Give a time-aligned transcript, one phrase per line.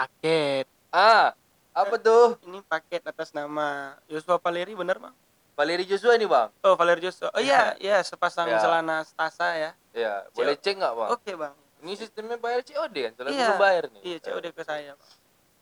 [0.00, 0.64] paket.
[0.88, 1.36] Ah,
[1.72, 2.40] apa tuh?
[2.42, 5.14] Ini paket atas nama Yosua Valeri bener bang?
[5.52, 6.48] Valeri Joshua nih bang?
[6.64, 7.28] Oh Valeri Joshua.
[7.30, 8.56] Oh iya, iya sepasang Ya.
[8.58, 9.70] celana stasa ya.
[9.92, 11.08] Ya, boleh cek nggak bang?
[11.12, 11.54] Oke bang.
[11.80, 13.12] Ini sistemnya bayar COD kan?
[13.14, 13.48] Soalnya Iya.
[13.56, 14.02] bayar nih.
[14.02, 14.92] Iya COD ke saya.
[14.96, 15.10] Bang.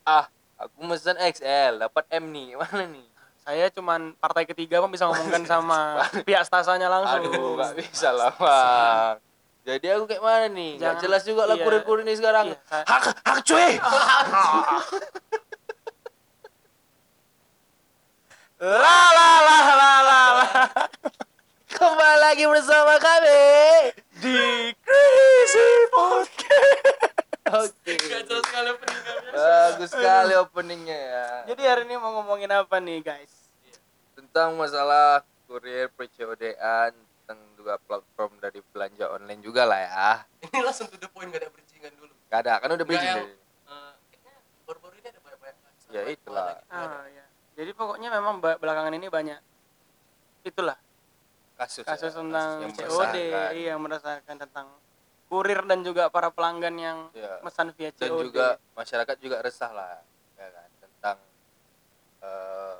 [0.07, 0.25] Ah,
[0.57, 2.55] aku mesen XL, dapat M nih.
[2.61, 3.07] Mana nih?
[3.43, 7.27] Saya cuman partai ketiga bang bisa ngomongkan sama pihak stasanya langsung.
[7.27, 9.15] Aduh, nggak bisa lah bang.
[9.69, 10.81] Jadi aku kayak mana nih?
[10.81, 11.65] Jangan- jelas juga lah iya.
[11.69, 12.47] kurir-kurir ini sekarang.
[12.49, 13.69] Iya, saya- Hak, hak cuy.
[18.59, 20.47] La la la la la la.
[21.71, 23.45] Kembali lagi bersama kami.
[24.19, 24.35] Di
[24.83, 27.07] Crazy Podcast.
[27.55, 27.95] Oke.
[27.95, 29.31] Kacau sekali peninggalnya.
[29.31, 31.27] Bagus sekali openingnya ya.
[31.55, 33.31] Jadi hari ini mau ngomongin apa nih guys?
[34.19, 37.08] Tentang masalah kurir per-COD-an, tentang
[37.69, 40.09] juga platform dari belanja online juga lah ya.
[40.49, 42.17] Ini langsung to the point gak ada bridgingan dulu.
[42.33, 45.57] Gak ada, kan udah bridging yang, eh, kayaknya baru-baru ini ada banyak-banyak
[45.89, 46.61] Ya, itulah.
[46.73, 47.25] Ah ya.
[47.61, 49.41] Jadi pokoknya memang belakangan ini banyak
[50.47, 50.79] itulah
[51.59, 53.17] Kasus, kasus ya, tentang yang COD,
[53.53, 54.67] iya merasakan tentang
[55.29, 57.37] kurir dan juga para pelanggan yang Ya.
[57.45, 58.01] mesan via COD.
[58.01, 60.01] dan juga masyarakat juga resah lah
[60.39, 61.19] ya kan tentang
[62.23, 62.77] eh,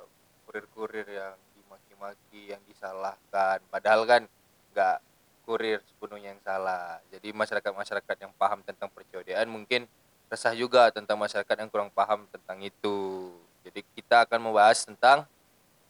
[0.47, 4.23] kurir-kurir yang dimaki-maki yang disalahkan padahal kan
[4.71, 4.97] nggak
[5.45, 7.01] kurir sepenuhnya yang salah.
[7.09, 9.89] Jadi masyarakat-masyarakat yang paham tentang percodean mungkin
[10.29, 13.33] resah juga tentang masyarakat yang kurang paham tentang itu.
[13.65, 15.25] Jadi kita akan membahas tentang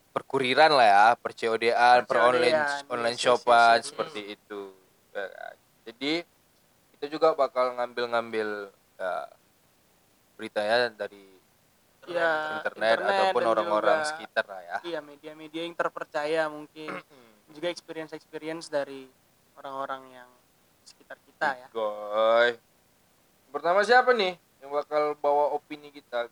[0.09, 4.73] perkuriran lah ya percodean per online online shopan seperti itu.
[5.85, 6.23] Jadi
[6.95, 9.13] kita juga bakal ngambil-ngambil ya,
[10.35, 11.23] berita ya dari
[12.07, 14.77] ya, internet, ataupun dan orang-orang sekitar lah ya.
[14.83, 16.95] Iya, media-media yang terpercaya mungkin
[17.53, 19.09] juga experience-experience dari
[19.57, 20.29] orang-orang yang
[20.85, 21.67] sekitar kita ya.
[21.73, 22.57] Goy.
[23.49, 26.29] Pertama siapa nih yang bakal bawa opini kita,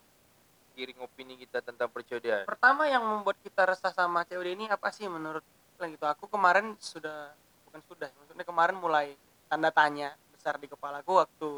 [0.78, 2.46] kiring opini kita tentang percodean?
[2.46, 5.42] Pertama yang membuat kita resah sama COD ini apa sih menurut
[5.78, 6.06] kalian gitu?
[6.06, 7.34] Aku kemarin sudah
[7.70, 9.14] bukan sudah, maksudnya kemarin mulai
[9.50, 11.52] tanda tanya besar di kepalaku waktu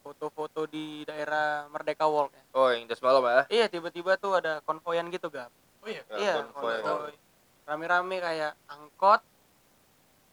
[0.00, 2.44] foto-foto di daerah Merdeka Walk ya.
[2.56, 3.44] Oh, yang das malam ya?
[3.52, 5.52] Iya, tiba-tiba tuh ada konvoyan gitu, Gap.
[5.84, 6.02] Oh iya.
[6.08, 6.80] Ya, iya, konvoy.
[6.80, 7.14] konvoy.
[7.70, 9.22] Rame-rame kayak angkot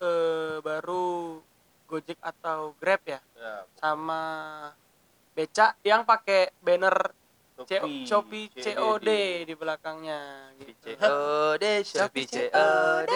[0.01, 1.37] eh baru
[1.85, 4.21] Gojek atau Grab ya, Ya, sama
[5.37, 7.13] becak yang pakai banner
[7.61, 9.09] C- Shopee, Shopee COD
[9.45, 10.97] di belakangnya gitu.
[10.97, 13.13] COD, Shopee Shopee COD.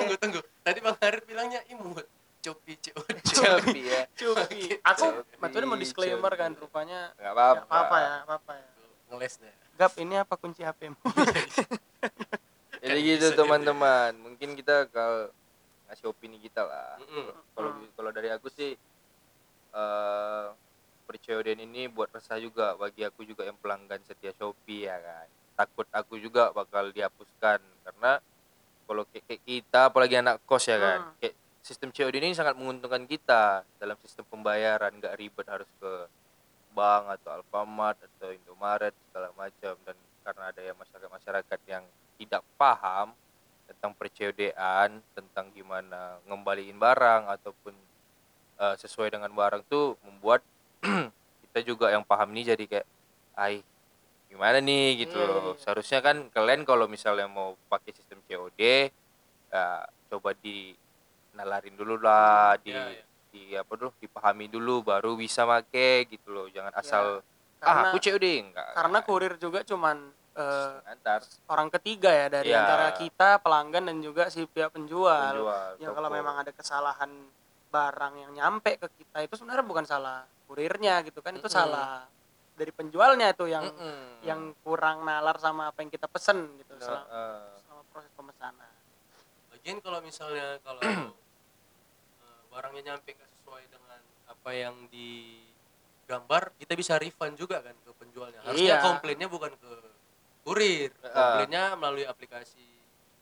[0.00, 0.40] Tunggu tunggu.
[0.64, 2.08] Tadi Bang Harit bilangnya imut.
[2.40, 3.16] Copi COD.
[3.36, 4.02] Shopee ya.
[4.16, 4.80] Shopee.
[4.80, 5.04] Aku
[5.36, 7.76] maksudnya mau disclaimer kan rupanya Enggak apa-apa.
[7.76, 8.70] apa ya, apa ya.
[9.12, 9.54] Ngeles deh.
[9.76, 10.96] Gap, ini apa kunci HP-mu?
[12.88, 14.10] Jadi Kan gitu teman-teman.
[14.16, 15.28] Mungkin kita kalau
[15.88, 16.96] ngasih opini kita lah.
[17.56, 17.88] Kalau Hmm.
[17.96, 18.76] kalau dari aku sih
[19.68, 20.46] eh
[21.08, 25.28] percodean ini buat resah juga bagi aku juga yang pelanggan setia Shopee ya kan.
[25.56, 28.12] Takut aku juga bakal dihapuskan karena
[28.88, 31.00] kalau kayak, kita apalagi anak kos ya kan.
[31.08, 31.16] Hmm.
[31.20, 31.34] Kayak
[31.64, 35.92] sistem COD ini sangat menguntungkan kita dalam sistem pembayaran nggak ribet harus ke
[36.72, 41.84] bank atau Alfamart atau Indomaret segala macam dan karena ada ya masyarakat-masyarakat yang
[42.18, 43.14] tidak paham
[43.64, 47.74] tentang percodean tentang gimana ngembaliin barang ataupun
[48.58, 50.42] eh, sesuai dengan barang tuh membuat
[51.48, 52.86] kita juga yang paham nih jadi kayak
[53.38, 53.62] ay
[54.28, 55.06] gimana nih?
[55.06, 55.54] Gitu Iya, loh.
[55.54, 55.60] iya.
[55.62, 58.60] seharusnya kan kalian kalau misalnya mau pakai sistem COD
[59.48, 60.74] ya, coba di
[61.32, 63.04] nalarin dulu lah di Ya, ya.
[63.30, 66.46] di apa dulu dipahami dulu baru bisa make gitu loh.
[66.50, 67.22] Jangan asal
[67.58, 69.96] ah Karena aku COD enggak karena kurir juga cuman
[70.38, 72.58] eh, antar orang ketiga ya dari Iya.
[72.60, 75.34] antara kita pelanggan dan juga si pihak penjual.
[75.34, 77.10] penjual Ya kalau memang ada kesalahan
[77.68, 81.52] barang yang nyampe ke kita itu sebenarnya bukan salah kurirnya gitu kan, itu Mm-mm.
[81.52, 82.08] salah
[82.54, 84.24] dari penjualnya itu yang Mm-mm.
[84.24, 88.72] yang kurang nalar sama apa yang kita pesen gitu Nah, selama, eh, selama proses pemesanan.
[89.50, 91.12] Lagian kalau misalnya kalau eh,
[92.48, 98.40] barangnya nyampe sesuai dengan apa yang digambar, kita bisa refund juga kan ke penjualnya.
[98.42, 98.82] Harusnya Iya.
[98.82, 99.70] komplainnya bukan ke
[100.48, 101.12] kurir, Ah.
[101.36, 102.64] komplainnya melalui aplikasi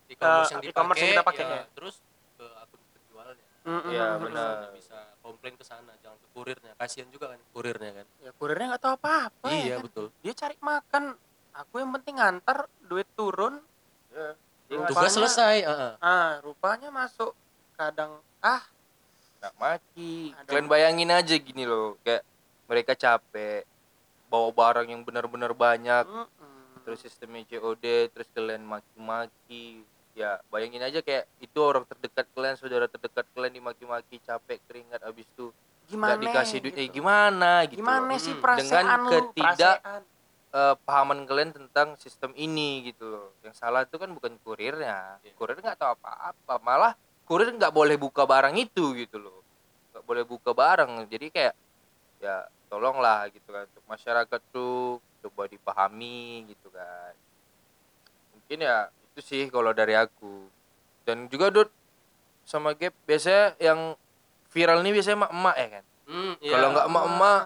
[0.06, 1.62] e-commerce yang Ke dipakai, e-commerce yang kita pakai, ya, ya.
[1.74, 1.94] terus
[2.32, 3.46] ke akun penjualnya.
[3.66, 4.22] Iya, Mm-mm.
[4.22, 4.54] benar.
[4.70, 6.72] Bisa komplain ke sana, jangan ke kurirnya.
[6.76, 8.06] Kasihan juga kan kurirnya kan.
[8.20, 9.46] Ya kurirnya nggak tahu apa-apa.
[9.48, 9.84] ya iya, kan.
[9.84, 10.06] betul.
[10.20, 11.04] Dia cari makan,
[11.52, 13.58] aku yang penting ngantar, duit turun.
[14.08, 14.30] ya.
[14.66, 15.92] Rupanya- Tugas selesai, heeh.
[16.00, 17.34] Ah, rupanya masuk
[17.74, 18.62] kadang ah
[19.36, 22.24] nggak maki Ada- kalian bayangin aja gini loh kayak
[22.64, 23.62] mereka capek
[24.26, 26.45] bawa barang yang benar-benar banyak mm-mm.
[26.86, 29.82] Terus sistemnya COD terus kalian maki-maki
[30.14, 35.26] ya bayangin aja kayak itu orang terdekat kalian saudara terdekat kalian dimaki-maki capek keringat abis
[35.26, 35.50] itu
[35.84, 36.80] gimana nggak dikasih duit gitu.
[36.80, 38.40] eh, gimana gitu gimana sih Mm.
[38.40, 40.02] perasaan Dengan lu ketidak- perasaan.
[40.48, 45.34] Eh, pahaman kalian tentang sistem ini gitu loh yang salah itu kan bukan kurirnya Iya.
[45.34, 46.92] kurir nggak tahu apa-apa malah
[47.24, 49.42] kurir nggak boleh buka barang itu gitu loh
[49.90, 51.54] nggak boleh buka barang jadi kayak
[52.18, 52.36] ya
[52.66, 54.96] tolonglah gitu kan untuk masyarakat tuh
[55.26, 57.12] coba dipahami gitu kan
[58.30, 60.46] mungkin ya itu sih kalau dari aku
[61.02, 61.70] dan juga Dut
[62.46, 63.98] sama Gap biasanya yang
[64.54, 66.52] viral nih biasanya emak-emak ya kan Hmm, iya.
[66.54, 67.38] Kalau nggak emak-emak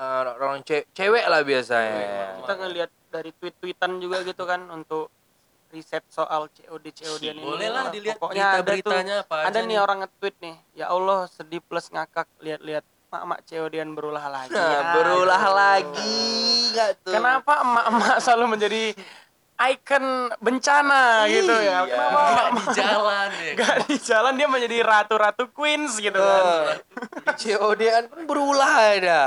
[0.00, 2.36] eh, orang ce- cewek lah biasanya emak-emak.
[2.40, 5.12] kita ngelihat dari tweet-tweetan juga gitu kan untuk
[5.68, 7.44] riset soal COD COD ini.
[7.44, 10.56] Boleh lah dilihat Pokoknya ada tuh berita-beritanya apa ada aja nih orang nge-tweet nih.
[10.72, 14.52] Ya Allah, sedih plus ngakak lihat-lihat mak-mak COD-an berulah lagi.
[14.52, 15.54] Nah, Ya, berulah aduh.
[15.56, 16.20] lagi
[16.72, 17.12] nggak tuh?
[17.16, 18.82] Kenapa emak-emak selalu menjadi
[19.58, 20.04] ikon
[20.38, 21.82] bencana gitu ya?
[21.82, 21.88] Iya.
[21.88, 23.52] Kenapa Nggak emak-emak di jalan ya.
[23.56, 26.44] Gak di jalan dia menjadi ratu-ratu queens gitu kan.
[26.44, 26.76] Eh,
[27.34, 29.20] COD-an pun berulah ada.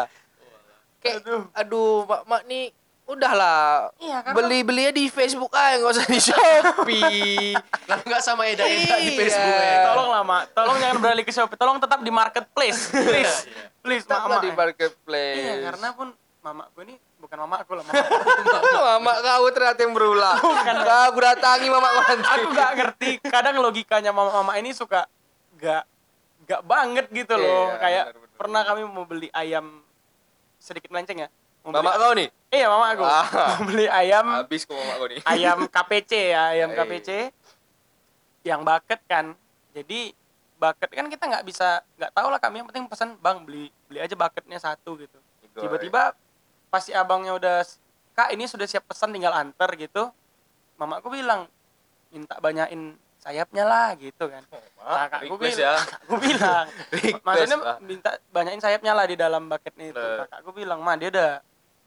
[1.01, 1.41] Kayak Aduh.
[1.51, 2.69] aduh, mak mak nih
[3.03, 7.51] udahlah Iya, karena- beli-belinya di Facebook aja nggak usah di Shopee.
[7.87, 9.17] Kalau nggak sama Eda-Eda di Iya.
[9.17, 9.79] Facebook ya.
[9.85, 13.35] Tolong lah mak, tolong jangan beralih ke Shopee, tolong tetap di marketplace, please,
[13.79, 15.37] please Tetaplah mak di marketplace.
[15.37, 16.07] Iya, karena pun
[16.41, 18.01] mamaku ini bukan mamaku lah, mama.
[18.97, 20.35] mama kau ternyata yang berulah.
[20.35, 20.55] Kau
[21.05, 22.25] aku datangi mama nanti.
[22.25, 25.05] aku gak ngerti kadang logikanya mama-mama ini suka
[25.55, 25.85] gak
[26.43, 28.35] gak banget gitu loh Iya, kayak benar-benar.
[28.35, 29.85] pernah kami mau beli ayam
[30.57, 31.29] sedikit melenceng ya
[31.61, 32.29] mau beli- Mama kau nih.
[32.49, 33.25] iya mama aku Ah.
[33.53, 35.19] mau beli ayam Habis kau mama kau nih.
[35.23, 36.77] ayam KPC ya ayam Iya.
[36.79, 37.09] KPC
[38.43, 39.25] yang bucket kan
[39.71, 39.99] jadi
[40.57, 43.99] bucket kan kita nggak bisa nggak tahu lah kami yang penting pesan bang beli beli
[43.99, 45.17] aja bucketnya satu gitu
[45.53, 46.17] tiba-tiba
[46.67, 47.61] pas si abangnya udah
[48.11, 50.09] kak ini sudah siap pesan tinggal antar gitu
[50.75, 51.45] mamaku bilang
[52.09, 54.41] minta banyakin sayapnya lah gitu kan
[54.75, 55.73] kakakku request bilang ya.
[55.77, 56.65] kakakku bilang
[57.25, 57.77] maksudnya Pak.
[57.79, 60.25] minta banyakin sayapnya lah di dalam bucketnya itu Nah.
[60.25, 61.31] kakakku bilang mah dia udah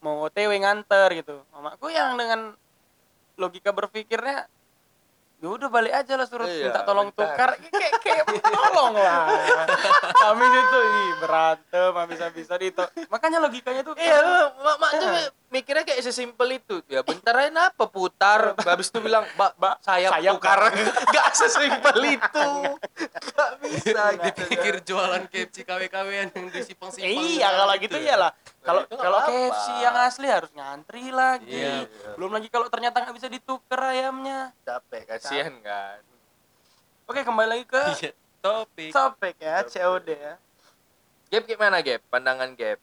[0.04, 2.52] mau otw nganter gitu mamaku yang dengan
[3.34, 4.44] logika berpikirnya
[5.42, 7.36] ya udah balik aja lah suruh Iya, minta tolong bentar.
[7.36, 9.28] tukar kayak kayak tolong lah
[10.14, 14.20] kami itu ih berantem habis-habisan itu makanya logikanya tuh Iya,
[14.56, 15.08] mak mak tuh
[15.54, 16.82] mikirnya kayak sesimpel itu.
[16.90, 18.58] Ya bentar aja apa putar.
[18.58, 20.60] Habis itu bilang, "Mbak, Mbak, sayap tukar."
[21.14, 22.48] Gak sesimpel itu.
[23.22, 24.40] Gak bisa gitu.
[24.50, 27.06] Dipikir jualan KFC KW-KW yang di simpang-simpang.
[27.06, 29.28] iya kalau gitu iyalah kalau itu kalau apa-apa.
[29.28, 32.16] KFC yang asli harus ngantri lagi Iya.
[32.16, 36.00] belum lagi kalau ternyata nggak bisa ditukar ayamnya Capek, kasihan kan.
[37.04, 38.90] oke kembali lagi ke Iya, topik.
[38.90, 40.34] topik ya COD ya
[41.24, 41.98] Gap gimana, Gap?
[42.08, 42.78] Pandangan Gap.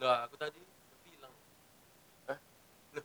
[0.00, 0.56] Nah, aku tadi
[1.04, 1.34] bilang.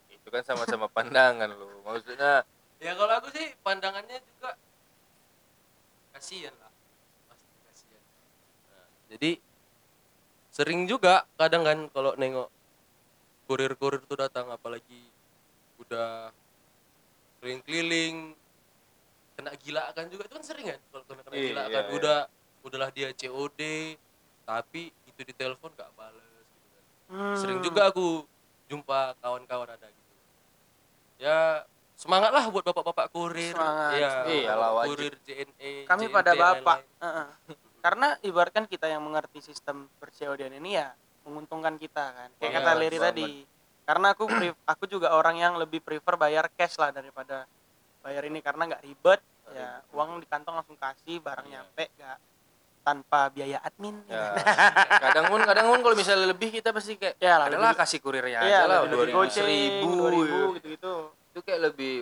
[0.08, 1.84] Itu kan sama-sama pandangan lu.
[1.84, 2.48] Maksudnya
[2.80, 4.56] Ya kalau aku sih pandangannya juga
[6.10, 6.72] kasihan lah.
[7.28, 8.00] Pasti kasihan.
[8.66, 9.30] Nah, jadi
[10.60, 12.52] sering juga kadang kan kalau nengok
[13.48, 15.08] kurir-kurir tuh datang apalagi
[15.80, 16.28] udah
[17.40, 18.36] keliling-keliling
[19.32, 21.84] kena gila kan juga itu kan sering kan kalau kena kena Iya, gila iya, kan
[21.88, 21.92] iya.
[21.96, 22.18] udah
[22.60, 23.60] udahlah dia COD
[24.44, 27.36] tapi itu di telepon gak bales gitu kan Hmm.
[27.40, 28.28] sering juga aku
[28.68, 30.12] jumpa kawan-kawan ada gitu
[31.18, 31.64] ya
[31.96, 34.10] semangat lah buat bapak-bapak kurir Semangat, ya.
[34.24, 34.88] Iyalah, wajib.
[34.92, 36.78] kurir JNE kami JNT, pada bapak.
[37.80, 40.92] karena ibaratkan kita yang mengerti sistem percodian ini ya
[41.22, 42.28] menguntungkan kita kan.
[42.36, 43.26] Kayak kata Leri tadi.
[43.80, 44.30] karena aku
[44.64, 47.44] aku juga orang yang lebih prefer bayar cash lah daripada
[48.00, 48.38] bayar ini.
[48.38, 51.54] Karena nggak ribet ya uang di kantong langsung kasih barang Iya.
[51.58, 52.18] nyampe nggak
[52.80, 53.98] tanpa biaya admin.
[54.06, 54.30] Ya,
[55.04, 58.40] kadang pun kadang pun kalau misalnya lebih kita pasti kayak Ya lah, adalah kasih kurirnya
[58.40, 60.94] Iya, aja lah dua ribu goceng, seribu 2000 gitu-gitu.
[61.30, 61.94] itu kayak lebih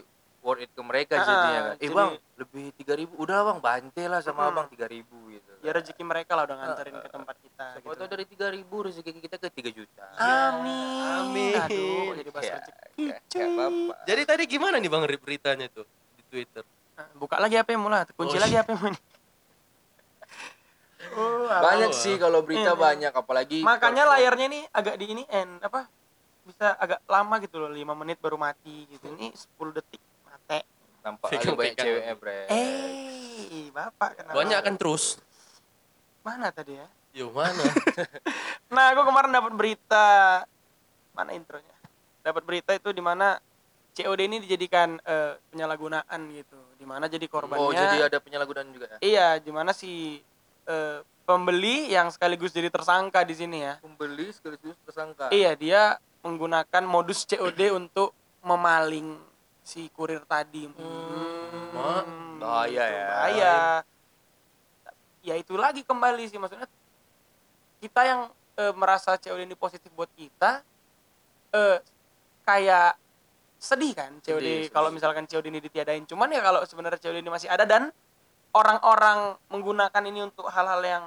[0.48, 3.58] worth it ke mereka Ah, jadinya kan eh jadi- bang lebih tiga ribu udah bang
[3.60, 4.52] bantai lah sama Mm-mm.
[4.54, 8.04] abang tiga ribu gitu Ya rezeki mereka lah udah nganterin ke tempat kita Siapa gitu.
[8.08, 11.04] dari tiga ribu rezeki kita ke tiga juta Amin.
[11.20, 11.54] Amin.
[11.54, 13.04] Aduh, jadi bahas ya, rezeki.
[13.04, 15.84] ya, ya apa jadi tadi gimana nih bang beritanya tuh
[16.16, 16.64] di Twitter
[17.14, 18.98] Buka lagi HP mu lah, kunci Oh, lagi HP mu nih.
[21.10, 21.62] Oh, apa?
[21.64, 22.78] banyak sih kalau berita Iya.
[22.78, 25.86] banyak apalagi Makanya kalau- layarnya nih agak di ini end apa?
[26.42, 29.06] Bisa agak lama gitu loh, 5 menit baru mati gitu.
[29.10, 30.02] Ini 10 detik.
[31.00, 34.34] Nampak ada banyak ceweknya bre Eh, Bapak kenapa?
[34.34, 35.04] banyak kan terus
[36.20, 36.86] Mana tadi ya?
[37.10, 37.62] yo mana
[38.68, 40.06] Nah, aku kemarin dapat berita
[41.10, 41.72] mana intronya?
[42.20, 43.40] Dapat berita itu di mana
[43.92, 46.58] COD ini dijadikan eh, penyalahgunaan gitu.
[46.76, 50.20] Di mana jadi korbannya oh jadi ada penyalahgunaan juga ya Iya, di mana si
[50.64, 53.80] eh, pembeli yang sekaligus jadi tersangka di sini ya.
[53.80, 55.82] pembeli sekaligus tersangka Iya, dia
[56.20, 59.16] menggunakan modus COD untuk memaling
[59.68, 60.64] si kurir tadi.
[61.76, 62.00] Wah,
[62.40, 63.06] bahaya itu ya.
[63.12, 63.56] Bahaya.
[65.20, 66.64] Ya itu lagi kembali sih maksudnya
[67.84, 68.20] kita yang
[68.56, 70.64] eh, merasa COD ini positif buat kita
[71.52, 71.78] eh
[72.48, 72.96] kayak
[73.60, 77.50] sedih kan COD kalau misalkan COD ini ditiadain cuman ya kalau sebenarnya COD ini masih
[77.52, 77.92] ada dan
[78.56, 81.04] orang-orang menggunakan ini untuk hal-hal yang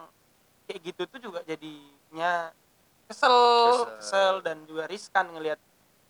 [0.70, 2.54] kayak gitu tuh juga jadinya
[3.10, 3.98] kesel Kesel.
[3.98, 5.58] kesel dan juga riskan ngelihat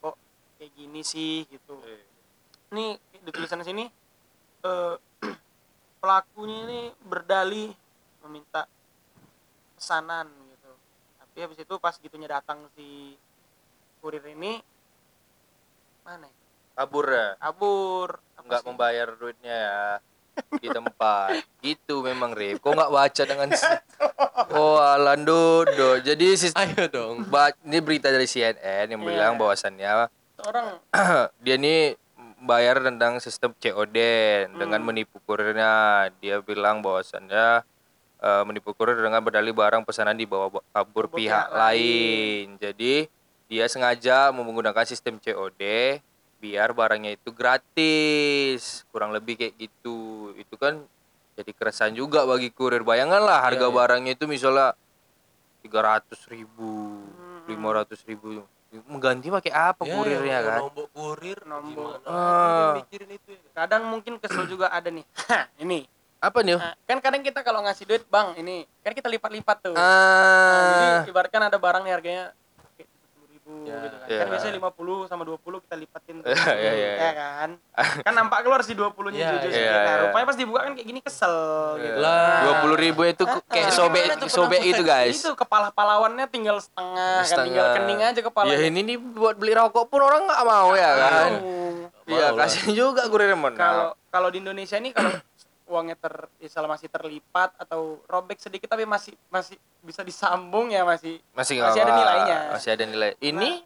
[0.03, 0.19] kok
[0.59, 2.10] kayak gini sih gitu Eh,
[2.71, 3.83] ini di tulisan sini
[4.63, 4.95] eh,
[6.01, 7.69] pelakunya ini berdalih
[8.23, 8.63] meminta
[9.75, 10.71] pesanan gitu
[11.19, 13.19] tapi habis itu pas gitunya datang si
[13.99, 14.63] kurir ini
[16.01, 16.35] mana ya?
[16.73, 18.67] kabur ya kabur Apa nggak sih?
[18.67, 19.81] membayar duitnya ya
[20.57, 23.83] di tempat gitu memang Rip kok nggak baca dengan si-
[24.49, 27.27] oh alandodo jadi sis Ayo dong.
[27.27, 29.39] ba- ini berita dari CNN yang bilang Iya.
[29.39, 29.91] bahwasannya
[30.41, 30.67] orang
[31.43, 31.93] dia ini
[32.41, 33.97] bayar tentang sistem COD
[34.51, 34.87] dengan Hmm.
[34.87, 35.71] menipu kurirnya.
[36.17, 37.61] Dia bilang bahwasannya
[38.19, 42.53] eh, menipu kurir dengan berdalih barang pesanan dibawa ba- kabur pihak pihak lain.
[42.55, 43.09] Jadi
[43.47, 45.97] dia sengaja menggunakan sistem COD
[46.37, 48.85] biar barangnya itu gratis.
[48.87, 49.97] Kurang lebih kayak gitu.
[50.35, 50.85] Itu kan
[51.33, 52.81] jadi keresahan juga bagi kurir.
[52.81, 53.77] Bayangkanlah harga Iya, iya.
[53.81, 54.77] barangnya itu misalnya
[55.61, 57.45] 300 ribu, Hmm.
[57.47, 58.45] 500 ribu.
[58.71, 60.59] Mengganti pakai apa Ya, kurirnya yang kan?
[60.63, 61.99] Nombok kurir Nombok.
[62.03, 62.47] Ah.
[62.47, 63.49] Dia mikirin itu ya.
[63.53, 65.03] kadang mungkin kesel juga ada nih
[65.63, 65.83] ini
[66.17, 66.55] Apa nih?
[66.55, 71.01] Nah, kan kadang kita kalau ngasih duit bang ini kan kita lipat-lipat tuh Nah, Ah,
[71.01, 72.25] jadi ibaratkan ada barang nih harganya
[73.43, 74.07] ribu Ya, gitu kan.
[74.07, 74.17] ya.
[74.17, 76.27] Kan biasanya 50 sama 20 kita lipatin tuh.
[76.27, 77.49] Ya, ya, ya, ya kan.
[78.05, 79.75] kan nampak keluar si 20 nya Ya, jujur ya, sedikit.
[79.77, 80.01] Nah, ya.
[80.01, 81.35] rupanya pas dibuka kan kayak gini kesel
[81.77, 81.97] gitu.
[81.97, 82.39] Lah.
[82.41, 85.17] dua puluh ribu itu kayak Ah, sobek sobek gitu guys.
[85.17, 87.45] Itu kepala pahlawannya tinggal setengah, kan Setengah.
[87.45, 88.47] tinggal kening aja kepala.
[88.47, 91.31] Ya ini nih buat beli rokok pun orang nggak mau ya kan.
[92.03, 93.31] Iya kasihan juga kurir.
[93.53, 95.11] Kalau kalau di Indonesia ini kalau
[95.71, 101.23] uangnya ter misal masih terlipat atau robek sedikit tapi masih masih bisa disambung ya masih
[101.31, 102.39] masih masih ada nilainya.
[102.51, 103.11] Masih ada nilai.
[103.17, 103.63] Ini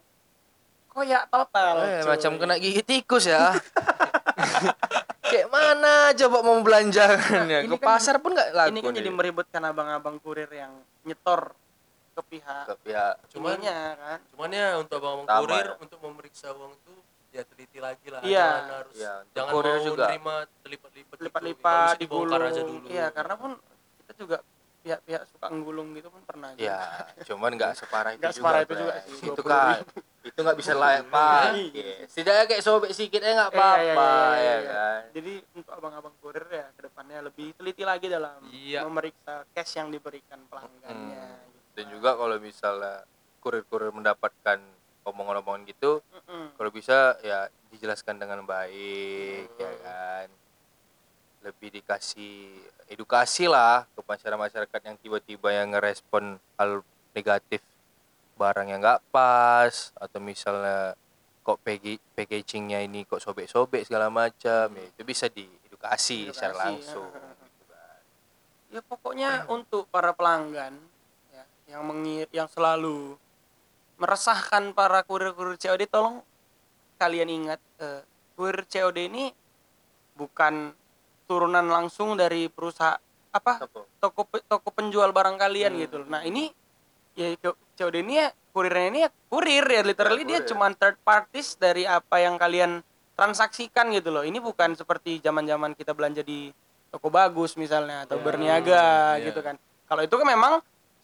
[0.88, 1.74] koyak total.
[1.82, 2.08] eh, cuy.
[2.08, 3.52] macam kena gigi tikus ya.
[5.26, 7.66] kayak mana coba mau belanjaannya?
[7.66, 8.70] Ini Ke kan- pasar pun nggak laku.
[8.70, 10.70] ini kan jadi meributkan abang-abang kurir yang
[11.02, 11.50] nyetor
[12.14, 15.74] ke pihak Ke pihak Cuman- ininya kan Cuman ya untuk abang Sama kurir ya.
[15.76, 16.92] untuk memeriksa uang itu
[17.36, 18.20] ya teliti lagi lah.
[18.20, 18.48] Iya.
[18.48, 20.04] Jangan harus Iya, jangan kurir mau juga.
[20.06, 21.12] nerima terlipat-lipat.
[21.12, 21.22] gitu.
[21.22, 22.86] Lipat-lipat dibongkar aja dulu.
[22.88, 23.50] iya karena pun
[24.00, 24.38] kita juga
[24.82, 26.62] pihak-pihak suka nggulung gitu pun pernah juga.
[26.62, 26.80] Ya,
[27.26, 28.40] cuman nggak separah itu Nggak juga.
[28.40, 29.50] separah itu juga sih, Itu 20.000.
[29.50, 29.78] kan,
[30.22, 31.42] itu nggak bisa layak pak.
[31.52, 31.94] Iya.
[32.06, 34.70] Setidaknya kayak sobek sedikit aja nggak Iya, iya, apa-apa iya, iya, ya iya.
[34.70, 35.00] kan.
[35.12, 38.80] jadi untuk abang-abang kurir ya ke depannya lebih teliti lagi dalam Iya.
[38.82, 41.50] memeriksa cash yang diberikan pelanggannya Hmm.
[41.50, 41.74] gitu.
[41.74, 43.02] Dan juga kalau misalnya
[43.38, 44.58] kurir-kurir mendapatkan
[45.06, 46.52] omongan-omongan gitu, Mm-mm.
[46.58, 49.80] kalau bisa ya dijelaskan dengan baik ya Hmm.
[49.80, 50.28] kan.
[51.46, 52.58] Lebih dikasih
[52.90, 56.82] edukasi lah ke masyarakat-masyarakat yang tiba-tiba yang ngerespon hal
[57.14, 57.62] negatif
[58.34, 60.92] barang yang nggak pas atau misalnya
[61.40, 61.62] kok
[62.12, 67.22] packagingnya ini kok sobek-sobek segala macam ya itu bisa diedukasi secara Edukasi, langsung ya.
[67.46, 67.98] gitu kan.
[68.68, 70.74] ya pokoknya untuk para pelanggan
[71.30, 73.14] ya, yang mengir yang selalu
[73.96, 76.20] meresahkan para kurir-kurir COD tolong
[76.96, 78.00] kalian ingat eh,
[78.34, 79.24] kurir COD ini
[80.12, 80.72] bukan
[81.24, 83.00] turunan langsung dari perusahaan
[83.30, 85.82] apa toko toko penjual barang kalian Hmm.
[85.82, 86.08] gitu loh.
[86.08, 86.48] Nah, ini
[87.12, 87.32] ya
[87.74, 91.84] COD ini ya kurirnya ini ya kurir ya literally Ya, dia cuman third parties dari
[91.84, 92.80] apa yang kalian
[93.12, 94.24] transaksikan gitu loh.
[94.24, 96.48] Ini bukan seperti zaman-zaman kita belanja di
[96.88, 98.84] toko bagus misalnya atau Ya, berniaga
[99.16, 99.28] ya.
[99.28, 99.56] gitu kan.
[99.84, 100.52] Kalau itu kan memang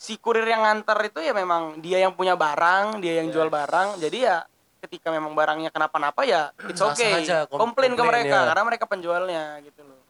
[0.03, 3.55] si kurir yang nganter itu ya memang dia yang punya barang, dia yang jual Yes.
[3.55, 3.89] barang.
[4.03, 4.43] Jadi ya
[4.83, 7.23] ketika memang barangnya kenapa-napa ya it's okay.
[7.23, 8.47] aja, kom- komplain ke komplain, mereka ya.
[8.51, 10.03] karena mereka penjualnya gitu loh.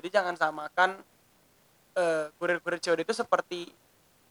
[0.00, 0.96] Jadi jangan samakan
[1.94, 3.68] eh, kurir-kurir COD itu seperti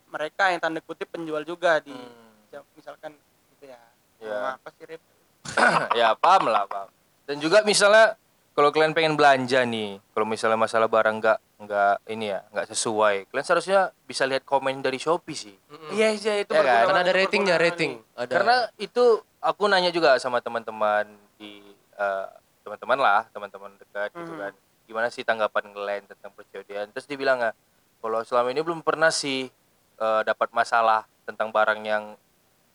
[0.10, 2.66] mereka yang tanda kutip penjual juga di Hmm.
[2.74, 3.14] misalkan
[3.54, 3.80] gitu ya.
[4.18, 4.58] Ya.
[4.58, 5.02] Apa sih Rip?
[6.00, 6.90] ya paham lah paham
[7.24, 8.18] dan juga misalnya
[8.54, 13.16] kalau kalian pengen belanja nih kalau misalnya masalah barang nggak nggak ini ya nggak sesuai
[13.28, 15.56] kalian seharusnya bisa lihat komen dari Shopee sih.
[15.90, 16.86] Iya iya itu Ya kan?
[16.86, 17.98] Karena ada ratingnya, rating.
[18.14, 18.30] Ada.
[18.32, 19.04] karena itu
[19.40, 22.28] aku nanya juga sama teman-teman di eh,
[22.62, 24.40] teman-teman lah teman-teman dekat gitu Mhm.
[24.40, 27.56] kan gimana sih tanggapan kalian tentang percodian terus dibilang nggak
[28.00, 29.48] kalau selama ini belum pernah sih
[29.96, 32.14] eh, dapat masalah tentang barang yang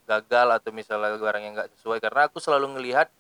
[0.05, 3.13] gagal atau misalnya barang yang nggak sesuai karena aku selalu ngelihat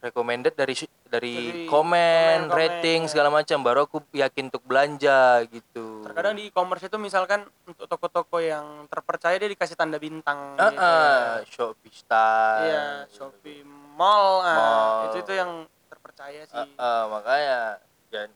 [0.00, 0.74] recommended dari
[1.14, 3.10] dari, Dari komen, komen, rating komen, ya.
[3.10, 8.42] segala macam baru aku yakin untuk belanja gitu Terkadang di e-commerce itu misalkan untuk toko-toko
[8.42, 10.82] yang terpercaya dia dikasih tanda bintang Ah, gitu.
[10.82, 13.62] ah, Shopee Star Iya, Shopee
[13.94, 15.06] Mall, ah, Mall.
[15.08, 15.50] itu itu yang
[15.86, 16.58] terpercaya sih.
[16.58, 17.58] Ah, ah, makanya
[18.10, 18.28] dan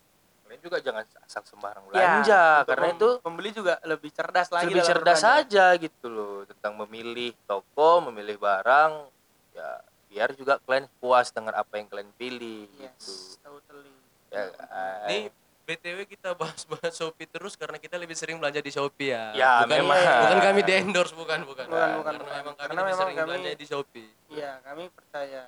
[0.43, 4.49] kalian juga jangan asal sembarang Ya, belanja untuk karena pem- itu pembeli juga lebih cerdas
[4.49, 5.45] lagi lebih cerdas berbelanja.
[5.45, 9.13] aja gitu loh tentang memilih toko memilih barang
[9.53, 9.77] ya
[10.09, 13.93] biar juga kalian puas dengan apa yang kalian pilih gitu yes totally
[14.29, 15.07] ya kan?
[15.07, 15.19] Ini
[15.65, 19.37] BTW kita bahas-bahas Shopee terus karena kita lebih sering belanja di Shopee ya.
[19.37, 20.01] Ya, bukan, memang.
[20.25, 21.69] bukan kami di endorse bukan bukan.
[21.69, 22.37] Bukan, bukan, Karena bukan.
[22.41, 24.09] memang kami Karena lebih memang sering kami- belanja di Shopee.
[24.29, 25.43] iya kami percaya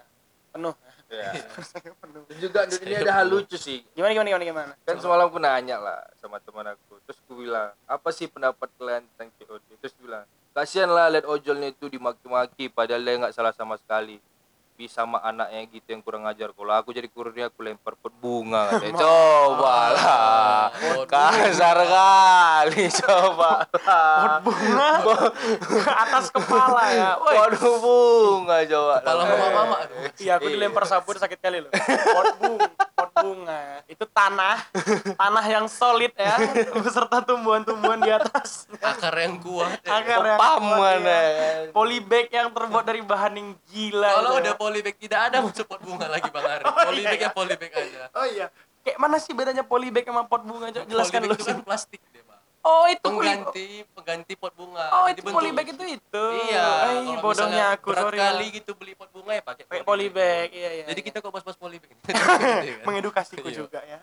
[0.50, 0.74] penuh
[1.08, 1.30] ya.
[2.02, 5.38] penuh Dan juga ini ada hal lucu sih gimana gimana gimana gimana kan semalam aku
[5.38, 9.94] nanya lah sama teman aku terus aku bilang apa sih pendapat kalian tentang COD terus
[9.96, 14.18] bilang kasihan lah lihat ojolnya itu dimaki-maki padahal dia nggak salah sama sekali
[14.80, 16.48] bisa sama anaknya gitu yang kurang ajar.
[16.50, 18.96] Kalau aku jadi kurirnya aku lempar pot bunga katanya.
[18.96, 24.88] Coba lah Pot kasar kali coba lah bunga?
[26.08, 27.10] Atas kepala ya.
[27.20, 29.24] Pot bunga coba Kepala lah.
[29.28, 29.76] mama-mama.
[29.84, 30.08] Aduh.
[30.16, 31.70] iya aku dilempar sapu sakit kali loh.
[31.70, 32.69] Pot pot bunga
[34.00, 34.56] itu tanah
[35.20, 36.40] tanah yang solid ya
[36.80, 39.76] beserta tumbuhan-tumbuhan di atas Akar yang kuat.
[39.84, 40.00] ya.
[40.00, 41.48] akar yang Pam kuat, mana ya.
[41.68, 44.56] polybag yang terbuat dari bahan yang gila Kalau itu udah ya.
[44.56, 46.64] polybag tidak ada masuk pot bunga lagi Bang Ari.
[46.64, 47.28] Oh, iya, Polybag iya.
[47.28, 48.00] ya polybag aja.
[48.16, 48.46] oh iya
[48.80, 50.84] kayak mana sih bedanya polybag sama pot bunga Cok?
[50.88, 52.29] jelaskan polybag itu kan plastik Bang.
[52.62, 54.86] Oh itu Pengganti pengganti pot bunga.
[54.92, 58.70] oh Jadi itu bentuk- polybag itu itu Iya, Ay, bodohnya aku berat sorry kali gitu
[58.72, 61.06] beli pot bunga ya pakai pakai polybag iya iya Jadi iya.
[61.06, 61.90] kita kok bahas-bahas polybag.
[61.96, 62.84] Gitu kan?
[62.84, 63.56] mengedukasiku Iya.
[63.58, 64.00] juga ya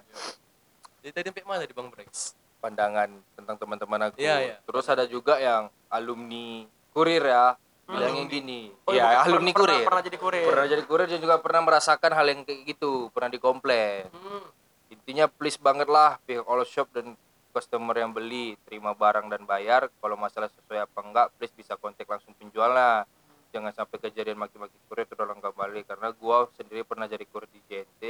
[0.99, 2.33] Jadi tadi sampai mana di Bang Brex?
[2.57, 4.17] pandangan tentang teman-teman aku.
[4.17, 4.55] Iya, iya.
[4.59, 7.53] Terus ada juga yang alumni kurir ya,
[7.85, 8.33] bilangnya Alumni.
[8.33, 8.61] gini.
[8.81, 9.85] Oh, Iya, iya, alumni pernah- kurir.
[9.85, 10.45] pernah jadi kurir.
[10.47, 14.09] Pernah jadi kurir dan juga pernah merasakan hal yang kayak gitu, pernah di komplain.
[14.09, 14.49] Hmm.
[14.89, 17.13] Intinya please banget lah pihak all shop dan
[17.51, 19.91] customer yang beli terima barang dan bayar.
[20.01, 23.07] Kalau masalah sesuai apa enggak please bisa kontak langsung penjualnya
[23.55, 28.03] jangan sampai kejadian maki-maki kurir terulang kembali karena gua sendiri pernah jadi kurir di JNT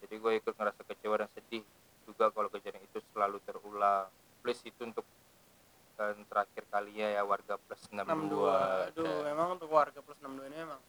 [0.00, 1.60] jadi gue ikut ngerasa kecewa dan sedih
[2.08, 4.08] juga kalau kejadian itu selalu terulang.
[4.40, 5.04] Please itu untuk
[6.00, 10.56] dan terakhir kalinya ya warga plus 62 62 aduh emang untuk warga plus 62 ini
[10.64, 10.80] emang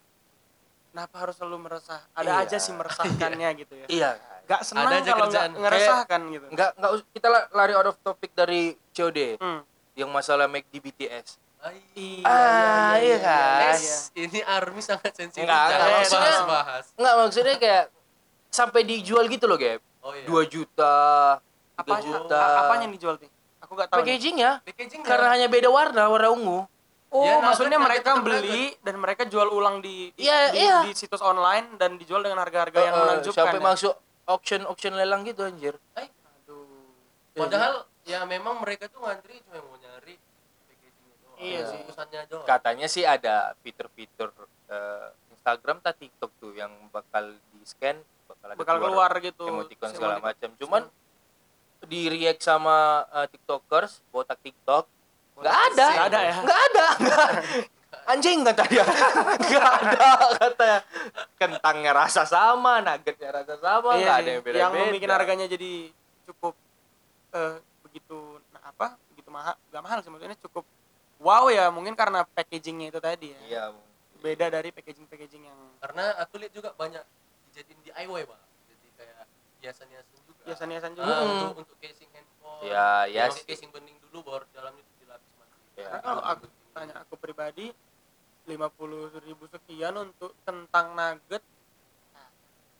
[0.91, 2.43] kenapa harus selalu meresah ada Iya.
[2.45, 4.11] aja sih meresahkannya gitu ya iya
[4.43, 5.51] gak senang Ada aja kalau nggak kerjaan.
[5.57, 8.61] ngeresahkan gitu enggak enggak us- kita la- lari out of topic dari
[8.91, 9.61] COD hmm.
[9.95, 11.77] yang masalah make di BTS Ai.
[11.93, 13.69] iya, Ah, iya kan?
[13.69, 15.45] Yes, ini army sangat sensitif.
[15.45, 16.85] Enggak, Jangan enggak, maksudnya- bahas-bahas.
[16.91, 17.85] Enggak maksudnya kayak
[18.49, 19.77] sampai dijual gitu loh, Gap.
[20.01, 20.25] Oh iya.
[20.25, 20.97] 2 juta,
[21.37, 22.41] 3 apa juta.
[22.65, 23.29] apanya yang dijual nih
[23.61, 24.03] aku gak tahu nih.
[24.03, 26.65] Packagingnya Packaging karena hanya beda warna, warna ungu.
[27.11, 30.77] Oh Ya, nugget, maksudnya mereka beli dan mereka jual ulang di di, Iya, di, iya.
[30.87, 33.67] di situs online dan dijual dengan harga-harga yang Eh, menakjubkan sampai ya?
[33.67, 33.93] masuk
[34.25, 35.75] auction auction lelang gitu anjir.
[35.93, 36.63] Ay, aduh
[37.35, 40.15] Padahal ya memang mereka tuh ngantri cuma mau nyari.
[41.41, 41.79] Iya sih.
[41.89, 42.45] Urusannya doang.
[42.45, 44.29] Katanya sih ada fitur-fitur
[44.69, 47.97] eh, Instagram tak TikTok tuh yang bakal di-scan
[48.29, 50.53] bakal ada bakal keluar gitu emoticon segala macam.
[50.55, 50.85] Cuman
[51.89, 54.85] di react sama eh, TikTokers, botak TikTok
[55.41, 55.87] nggak ada.
[55.89, 56.35] Nggak ada ya?
[56.39, 56.85] Nggak ada.
[56.97, 57.29] nggak.
[58.03, 58.83] Anjing kata dia.
[59.41, 60.71] Nggak ada kata.
[61.35, 64.21] Kentangnya rasa sama, nuggetnya rasa sama, Iya nggak sih.
[64.21, 64.61] ada yang beda-beda.
[64.61, 65.71] yang membuat harganya jadi
[66.23, 66.53] cukup
[67.31, 68.17] eh, begitu
[68.49, 70.63] nah, apa begitu mahal gak mahal sih maksudnya cukup
[71.17, 73.63] wow ya mungkin karena packagingnya itu tadi ya Iya.
[74.17, 77.01] beda dari packaging packaging yang Karena aku lihat juga banyak
[77.49, 78.39] dijadiin DIY, Pak.
[78.69, 79.23] Jadi kayak
[79.59, 80.41] hiasan-hiasan juga.
[80.45, 81.27] hiasan-hiasan juga Hmm.
[81.27, 82.59] untuk untuk casing handphone.
[82.63, 83.45] Ya, ya Pakai sih.
[83.49, 84.83] casing bening dulu baru dalamnya.
[85.81, 85.87] Ya.
[85.87, 87.65] karena kalau aku tanya aku pribadi
[88.43, 88.57] 50.000
[89.21, 91.43] ribu sekian untuk kentang nugget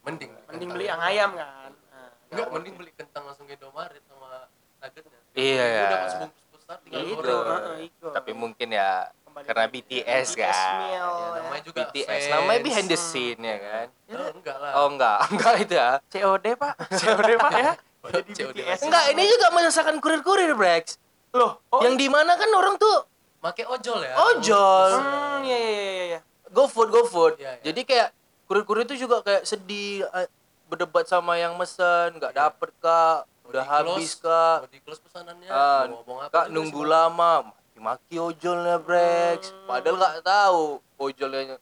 [0.02, 4.02] mending mending beli yang ayam kan Nah, Enggak, nggak mending beli kentang langsung ke Indomaret
[4.04, 4.48] sama
[4.80, 5.20] nuggetnya.
[5.32, 5.84] Iya, ya.
[5.86, 7.52] dapat sebungkus besar tinggal Gitu, goreng.
[7.54, 8.08] heeh, itu.
[8.10, 9.66] Tapi mungkin ya Kembali karena.
[9.68, 10.80] BTS kan.
[10.82, 11.28] meal, Ya, ya.
[11.38, 12.32] namanya juga BTS fans.
[12.34, 13.06] namanya behind the Hmm.
[13.06, 13.88] scene ya kan.
[14.10, 14.72] Oh, enggak lah.
[14.74, 15.90] Oh enggak, enggak itu ya.
[16.10, 18.58] COD pak COD pak ya jadi COD.
[18.58, 20.98] BTS Enggak, ini juga merasakan kurir-kurir, Brex.
[21.32, 23.08] Loh oh yang di mana kan orang tuh
[23.41, 24.13] Make ojol ya.
[24.22, 24.89] Ojol.
[25.02, 26.20] hmm iya iya iya iya
[26.52, 27.39] go food, go food.
[27.39, 27.63] Iya, iya.
[27.63, 28.10] Jadi kayak
[28.46, 30.28] kurir-kurir itu juga kayak sedih eh,
[30.67, 32.39] berdebat sama yang mesen, nggak Iya.
[32.48, 35.50] dapet kak, udah di habis close, kak, di close pesanannya.
[35.50, 39.50] Ah, ngomong apa kak nunggu sih, lama, maki-maki ojolnya Brex.
[39.50, 39.65] Hmm.
[39.65, 40.63] Padahal nggak tahu
[41.00, 41.56] ojolnya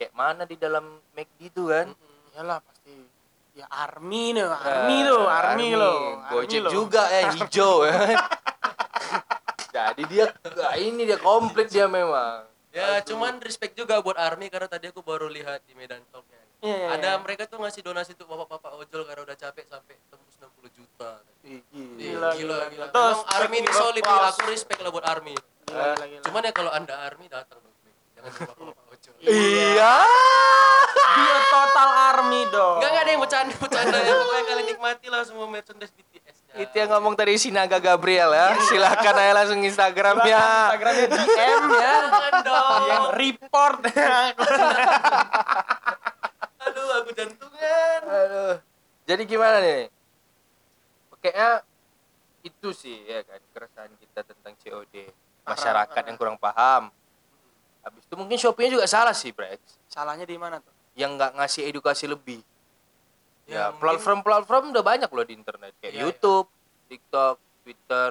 [0.00, 1.92] kayak mana di dalam McD itu kan.
[1.92, 2.32] Mm-mm.
[2.32, 2.79] iyalah pasti
[3.60, 5.92] ya army nih army Eh, tuh army, lo
[6.26, 6.70] Gojek Army lo.
[6.70, 7.94] juga ya hijau ya.
[9.70, 12.48] Jadi dia nggak ini dia komplit dia memang.
[12.70, 16.38] Ya, cuman respect juga buat Army karena tadi aku baru lihat di Medan Talk ya.
[16.60, 17.18] Iya, iya, Ada iya.
[17.18, 21.18] mereka tuh ngasih donasi tuh bapak-bapak ojol karena udah capek sampai tembus 60 juta.
[21.42, 22.86] Ih, Gila, Gila, gila, gila.
[22.94, 25.34] Terus, Army ini solid, aku respect lah buat Army.
[25.66, 26.22] Gila, gila, gila.
[26.22, 27.74] Cuman ya kalau Anda Army datang dong.
[28.14, 29.16] Jangan cuma ojol.
[29.24, 29.96] Iya.
[31.10, 34.12] dia total army dong Enggak enggak ada yang bercanda bercanda ya.
[34.20, 36.52] Pokoknya kalian nikmati lah semua merchandise BTS-nya.
[36.60, 38.54] Itu yang ngomong tadi Sinaga Gabriel ya.
[38.68, 40.38] Silakan aja langsung Instagramnya.
[40.38, 41.96] Instagramnya DM ya
[42.44, 42.80] dong.
[42.86, 43.80] yang report
[46.60, 48.00] Aduh, aku jantungan.
[48.04, 48.54] Aduh.
[49.08, 49.88] Jadi gimana nih?
[51.20, 51.50] Kayaknya
[52.40, 54.94] itu sih ya kan keresahan kita tentang COD.
[55.44, 56.92] Masyarakat yang kurang paham.
[57.80, 59.58] Habis itu mungkin Shopee-nya juga salah sih, Brex.
[59.86, 62.40] salahnya di mana tuh Yang nggak ngasih edukasi lebih.
[63.44, 66.02] Ya, Ya, platform-platform udah banyak loh di internet kayak Iya, iya.
[66.04, 66.46] YouTube,
[66.86, 68.10] TikTok, Twitter,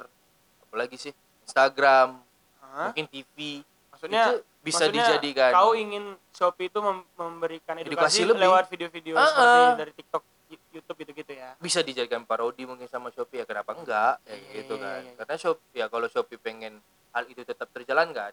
[0.61, 2.19] apalagi sih Instagram,
[2.61, 2.89] Hah?
[2.89, 3.63] mungkin TV.
[3.89, 8.41] maksudnya itu bisa maksudnya dijadikan kau ingin Shopee itu mem- memberikan Edukasi edukasi, lebih.
[8.41, 9.75] lewat video-video Ah, seperti ah.
[9.75, 10.23] dari TikTok,
[10.69, 11.49] YouTube gitu-gitu ya.
[11.57, 15.13] bisa dijadikan parodi mungkin sama Shopee ya kenapa enggak kayak Iya, gitu iya, kan iya.
[15.17, 16.73] karena Shopee ya kalau Shopee pengen
[17.09, 18.31] hal itu tetap terjalankan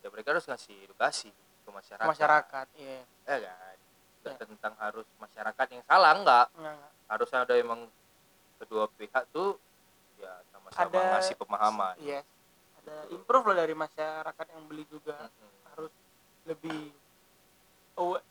[0.00, 1.28] ya mereka harus ngasih edukasi
[1.60, 3.00] ke masyarakat Masyarakat, iya.
[3.26, 3.76] ya kan
[4.20, 4.44] Nggak Iya.
[4.46, 6.92] tentang harus masyarakat yang salah enggak Enggak, enggak.
[7.08, 7.80] harusnya ada emang
[8.58, 9.56] kedua pihak tuh
[10.16, 12.24] ya sama-sama Ada- ngasih pemahaman Yes.
[12.78, 15.52] Ada improve lah dari masyarakat yang beli juga Mm-mm.
[15.68, 15.92] harus
[16.42, 16.92] lebih
[17.94, 18.24] aware,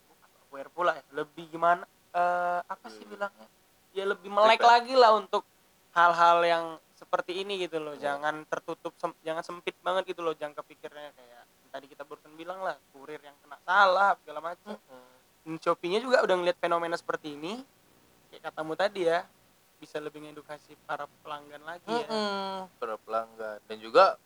[0.47, 1.03] aware pula ya.
[1.15, 1.85] Lebih gimana?
[2.09, 3.13] eh apa sih Hmm.
[3.13, 3.45] bilangnya?
[3.93, 4.73] Ya lebih melek Prepare.
[4.81, 5.45] lagi lah untuk
[5.91, 7.93] hal-hal yang seperti ini gitu loh.
[7.93, 8.17] Iya.
[8.17, 10.33] Jangan tertutup, sem- jangan sempit banget gitu loh.
[10.33, 14.75] Jangan kepikirnya kayak tadi kita barusan bilang lah kurir yang kena salah segala macam.
[15.39, 17.61] Dan Shopee-nya juga udah ngeliat fenomena seperti ini.
[18.27, 19.25] Kayak katamu tadi ya,
[19.77, 22.05] bisa lebih ngedukasi para pelanggan lagi ya.
[22.05, 24.19] Mm-mm, para pelanggan dan juga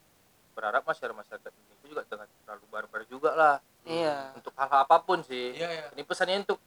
[0.52, 4.32] berharap masyarakat masyarakat Indonesia juga jangan terlalu barbar juga lah Iya.
[4.34, 5.86] untuk hal apa pun sih Iya, iya.
[5.92, 6.62] ini pesannya untuk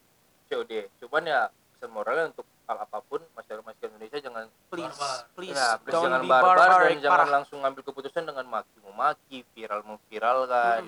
[0.44, 1.40] COD cuman ya
[1.72, 5.18] pesan moralnya untuk hal apa pun masyarakat masyarakat Indonesia jangan Please, Barbar.
[5.32, 7.30] please, ya, please don't jangan be barbar dan barbaric, jangan parah.
[7.32, 10.80] langsung ngambil keputusan dengan maki memaki viral memviralkan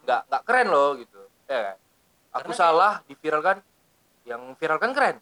[0.00, 1.76] nggak nggak keren loh gitu ya kan
[2.32, 3.56] aku Karena salah diviralkan
[4.24, 5.16] yang viralkan keren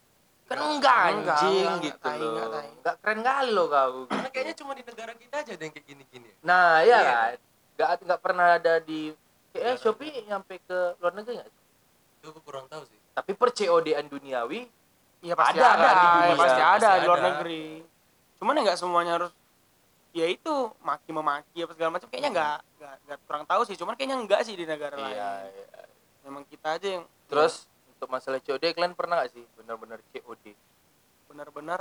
[0.47, 2.71] kan enggak Enggak, anjing enggak, gitu enggak, loh enggak, tai.
[2.79, 4.31] nggak keren kali loh kau Karena gitu.
[4.31, 6.29] kayaknya cuma di negara kita aja ada yang kayak gini-gini.
[6.41, 7.01] Nah, ya Iya.
[7.05, 7.35] kan.
[7.75, 9.01] Nggak nggak pernah ada di
[9.51, 11.51] eh Iya, Shopee nyampe ke luar negeri nggak?
[12.17, 12.97] Itu aku kurang tahu sih.
[13.13, 14.61] Tapi per COD-an duniawi
[15.19, 16.37] Iya pasti Ada ada, kan di ya, dunia.
[16.39, 17.27] pasti ada Pasti di luar ada.
[17.29, 17.65] negeri.
[18.39, 19.33] Cuman ya nggak semuanya harus
[20.11, 23.95] ya itu maki memaki apa segala macam kayaknya nggak nggak nggak kurang tahu sih cuman
[23.95, 25.17] kayaknya enggak sih di negara iya, lain
[25.53, 25.83] iya.
[26.25, 30.45] memang kita aja yang Terus untuk masalah COD kalian pernah nggak sih benar-benar COD?
[31.29, 31.81] benar-benar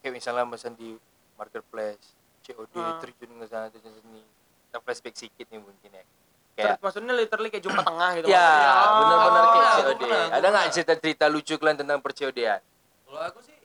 [0.00, 0.96] Kayak misalnya pesan di
[1.36, 2.98] marketplace COD Ah.
[2.98, 4.22] terjun ke sana terjun ke sini.
[4.66, 6.02] Kita flashback sedikit nih mungkin ya.
[6.02, 6.08] ter-
[6.52, 8.42] Kayak maksudnya literally kayak jumpa tengah gitu ya.
[8.42, 9.86] Oh, benar-benar kayak pernah, COD.
[9.86, 12.60] aku pernah, aku Ada nggak cerita-cerita lucu kalian tentang per COD-an?
[13.06, 13.56] Kalau aku sih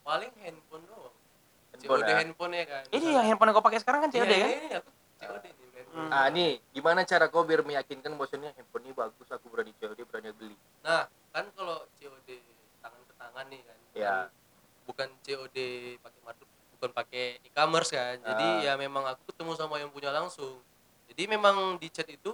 [0.00, 0.84] paling handphone.
[1.80, 2.16] Handphone, COD ya?
[2.20, 2.82] handphone ya kan.
[2.92, 4.90] ini yang handphone yang kau pakai sekarang kan COD Iya, kan Ini aku
[5.20, 5.68] COD nih.
[5.90, 6.06] Hmm.
[6.14, 10.30] Ah, nih, gimana cara kau biar meyakinkan bosnya handphone ini bagus, aku berani COD, berani
[10.36, 10.54] beli.
[10.86, 12.28] Nah, kan kalau COD
[12.78, 13.78] tangan ke tangan nih kan.
[13.96, 14.06] Iya.
[14.06, 14.28] kan
[14.86, 15.56] Bukan COD
[15.98, 16.46] pakai market
[16.78, 18.16] bukan pakai e-commerce kan.
[18.22, 18.64] Jadi Ah.
[18.70, 20.62] ya memang aku ketemu sama yang punya langsung.
[21.10, 22.32] Jadi memang di chat itu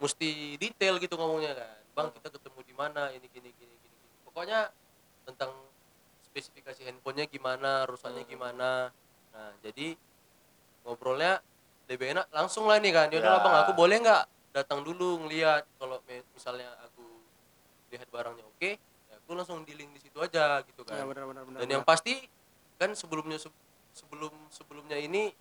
[0.00, 1.78] mesti detail gitu ngomongnya kan.
[1.94, 3.12] Bang, kita ketemu di mana?
[3.12, 3.96] Ini gini gini gini.
[4.00, 4.16] gini.
[4.26, 4.72] Pokoknya
[5.28, 5.52] tentang
[6.36, 8.32] spesifikasi handphonenya gimana, rusaknya Hmm.
[8.36, 8.70] gimana.
[9.32, 9.96] Nah, jadi
[10.84, 11.40] ngobrolnya
[11.88, 13.08] lebih enak langsung lah nih kan.
[13.08, 13.44] Yaudah lah Ya.
[13.48, 14.22] bang, aku boleh nggak
[14.52, 15.96] datang dulu ngeliat kalau
[16.36, 17.00] misalnya aku
[17.88, 18.70] lihat barangnya oke,
[19.08, 21.08] ya aku langsung dealing di situ aja gitu ya kan.
[21.08, 22.20] benar-benar benar Dan yang pasti
[22.76, 23.56] kan sebelumnya se-
[23.96, 25.32] sebelum sebelumnya ini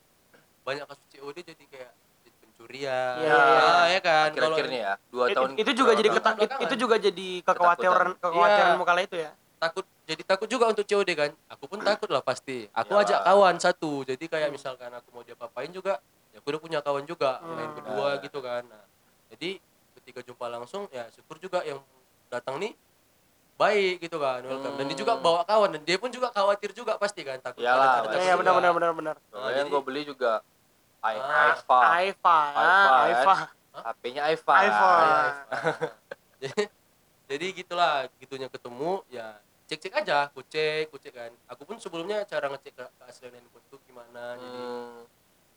[0.64, 1.92] banyak kasus COD jadi kayak
[2.24, 3.36] jadi pencurian, Iya.
[3.36, 4.28] Nah, ya kan.
[4.32, 8.08] Kalau Akhir-akhir ini ya, dua itu, tahun itu juga jadi ketak itu juga jadi kekhawatiran
[8.16, 8.86] kekhawatiran Iya.
[8.88, 11.32] kala itu ya takut jadi takut juga untuk COD kan.
[11.50, 12.70] Aku pun takut lah pasti.
[12.70, 13.04] Aku Iyalah.
[13.04, 13.92] ajak kawan satu.
[14.04, 14.56] Jadi kayak Hmm.
[14.56, 15.98] misalkan aku mau dia papain juga,
[16.30, 17.54] ya aku udah punya kawan juga Hmm.
[17.54, 18.22] main kedua Nah.
[18.22, 18.64] gitu kan.
[18.64, 18.84] Nah,
[19.30, 19.58] jadi
[19.96, 21.82] ketika jumpa langsung ya syukur juga yang
[22.28, 22.78] datang nih
[23.56, 25.24] baik gitu kan welcome dan dia juga Hmm.
[25.24, 28.28] bawa kawan dan dia pun juga khawatir juga pasti kan takut ada ya terjadi ya
[28.28, 28.40] juga.
[28.44, 30.44] benar benar benar benar Nah, yang gue beli juga
[31.02, 31.90] i Ah, iPhone, kan?
[31.96, 33.36] Aifa
[33.74, 34.60] HP-nya iPhone.
[34.60, 35.34] iPhone.
[37.26, 41.78] Jadi gitulah gitunya ketemu ya cek cek aja aku cek aku cek kan aku pun
[41.78, 45.02] sebelumnya cara ngecek ke keaslian handphone itu gimana jadi Hmm,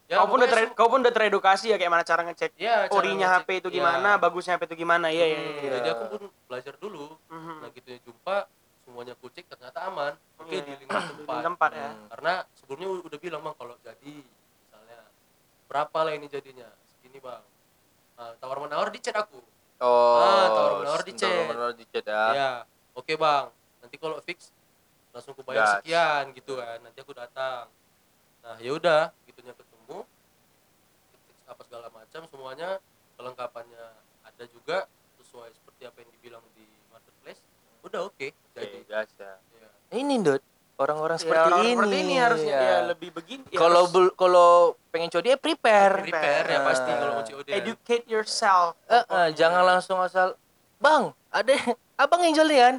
[0.08, 2.88] ya kau pun udah ter, kau pun udah teredukasi ya kayak mana cara ngecek Ya,
[2.88, 3.44] cara orinya ngecek.
[3.44, 3.74] HP itu Ya.
[3.76, 5.06] gimana, bagusnya HP itu gimana.
[5.08, 5.70] Iya, iya, Hmm, iya.
[5.76, 7.06] Jadi aku pun belajar dulu.
[7.28, 7.54] Mhm.
[7.60, 8.36] Nah gitu ya jumpa
[8.80, 10.16] semuanya aku cek ternyata aman.
[10.40, 10.76] Oke Iya, di iya.
[11.12, 11.42] Di tempat.
[11.44, 11.88] tempat ya.
[11.92, 12.08] Hmm.
[12.08, 14.12] Karena sebelumnya udah bilang bang kalau jadi
[14.58, 15.00] misalnya
[15.68, 17.44] berapa lah ini jadinya segini bang.
[18.16, 19.44] Nah, tawar menawar di chat aku.
[19.78, 21.30] Oh, Ah, tawar-menawar di chat.
[21.30, 22.24] tawar-menawar di chat ya.
[22.34, 22.50] Ya
[22.92, 23.46] oke bang.
[23.78, 24.50] Nanti kalau fix
[25.10, 25.72] langsung aku bayar Gas.
[25.80, 26.78] sekian gitu kan.
[26.80, 27.70] Nanti aku datang.
[28.42, 30.02] Nah ya udah gitunya ketemu.
[31.14, 32.82] Cek apa segala macam semuanya
[33.14, 33.86] kelengkapannya
[34.22, 34.86] ada juga
[35.16, 37.38] sesuai seperti apa yang dibilang di marketplace.
[37.80, 38.82] Udah oke Oke, jadi.
[38.84, 39.38] gas ya.
[39.56, 39.70] Ya.
[39.94, 40.42] Ini Dot,
[40.78, 41.72] orang-orang Ya, seperti orang ini.
[41.72, 42.62] seperti ini harusnya ya.
[42.64, 43.42] ya lebih begini.
[43.44, 44.48] ya Kalau harus kalau
[44.88, 45.94] pengen COD ya prepare.
[46.00, 46.64] Prepare ya Ah.
[46.64, 47.46] pasti kalau mau COD.
[47.46, 47.54] ya.
[47.56, 48.78] educate yourself.
[48.84, 49.28] Eh, eh, pokoknya.
[49.34, 50.38] jangan langsung asal,
[50.78, 51.52] bang, ada
[52.02, 52.76] abang yang jual kan?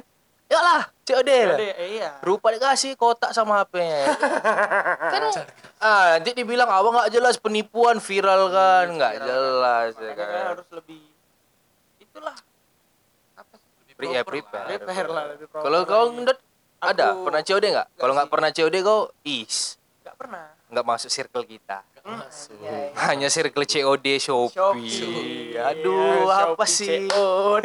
[0.48, 1.54] Yalah, COD lah.
[1.54, 2.10] Ada, eh, iya.
[2.20, 4.02] Rupa dikasih kotak sama HP-nya.
[5.14, 5.20] kan
[5.78, 9.28] ah, nanti dibilang abang nggak jelas penipuan viral kan, nggak Viral.
[9.28, 10.26] jelas ya Makanya kan.
[10.34, 11.00] kan harus lebih
[12.00, 12.34] itulah
[13.36, 13.70] apa sih?
[13.86, 14.58] Lebih Pre- ya, prepare.
[14.58, 14.74] lah.
[14.74, 16.16] Prepare lah lebih proper Kalau kau lagi.
[16.80, 17.88] Ndot, ada Aku- pernah COD nggak?
[17.94, 20.44] Kalau Nggak pernah COD kau is Nggak pernah.
[20.66, 21.78] nggak masuk circle kita.
[21.92, 22.56] Nggak masuk.
[22.56, 22.96] Iya, iya.
[23.04, 24.56] Hanya circle COD Shopee.
[24.88, 25.60] Shopee.
[25.60, 27.04] Aduh, Ya, apa Shopee sih?
[27.04, 27.64] COD.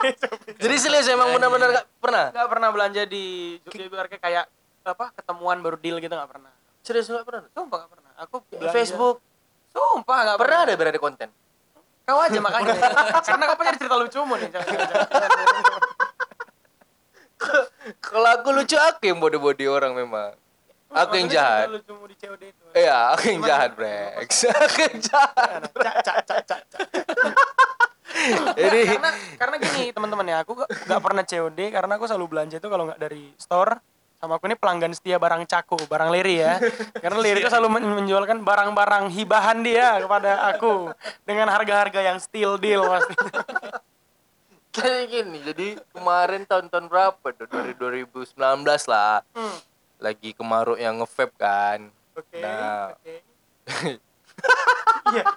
[0.64, 2.24] Jadi serius emang benar-benar nggak pernah.
[2.32, 3.24] Nggak pernah belanja di
[3.60, 3.84] Jogja
[4.16, 4.44] kayak
[4.82, 6.52] apa ketemuan baru deal gitu nggak pernah.
[6.80, 7.44] Serius nggak pernah.
[7.52, 8.10] Sumpah nggak pernah.
[8.18, 9.16] Aku Di belanja- Facebook
[9.68, 11.28] Sumpah nggak pernah ada berada konten.
[12.02, 12.72] Kau aja makanya.
[13.28, 14.48] Karena kau punya cerita lucumu nih.
[14.48, 15.82] Jangan, jangan, jangan.
[17.96, 20.36] Kalau aku lucu aku yang body-body orang memang.
[20.88, 21.68] Aku yang jahat.
[21.68, 22.64] cerita lucumu di COD itu.
[22.72, 23.50] Iya, aku yang Gimana?
[23.52, 24.28] jahat, Brex.
[24.64, 25.60] Aku yang jahat.
[25.68, 26.80] Cak, cak, cak, cak, cak.
[28.58, 32.56] Jadi karena karena gini teman-teman ya aku gak, gak pernah COD karena aku selalu belanja
[32.58, 33.78] itu kalau nggak dari store
[34.18, 36.58] sama aku ini pelanggan setia barang caku barang Leri ya
[37.04, 40.90] karena Leri itu selalu men- menjualkan barang-barang hibahan dia kepada aku
[41.22, 43.14] dengan harga-harga yang still deal pasti
[44.72, 45.38] kayak gini.
[45.42, 47.26] Jadi kemarin tahun-tahun berapa?
[47.34, 47.46] tuh?
[47.48, 48.34] Dari 2019
[48.88, 49.22] lah.
[49.32, 49.58] Hmm,
[49.98, 51.90] Lagi kemaruk yang nge-vape kan.
[52.14, 52.94] oke Nah.
[52.94, 53.14] oke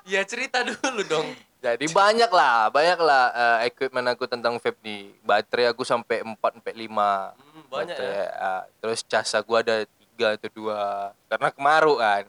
[0.06, 1.28] Ya cerita dulu dong.
[1.62, 5.14] Jadi banyak lah, banyak lah eh, equipment aku tentang vape nih.
[5.22, 6.90] Baterai aku sampai 4 sampai 5.
[7.38, 8.02] Hmm, banyak ya.
[8.02, 8.64] Baterai, ah.
[8.82, 9.86] Terus cas aku ada
[10.18, 11.30] 3 atau 2.
[11.30, 12.24] Karena kemaruk kan.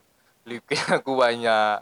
[0.45, 1.81] Liquid aku banyak.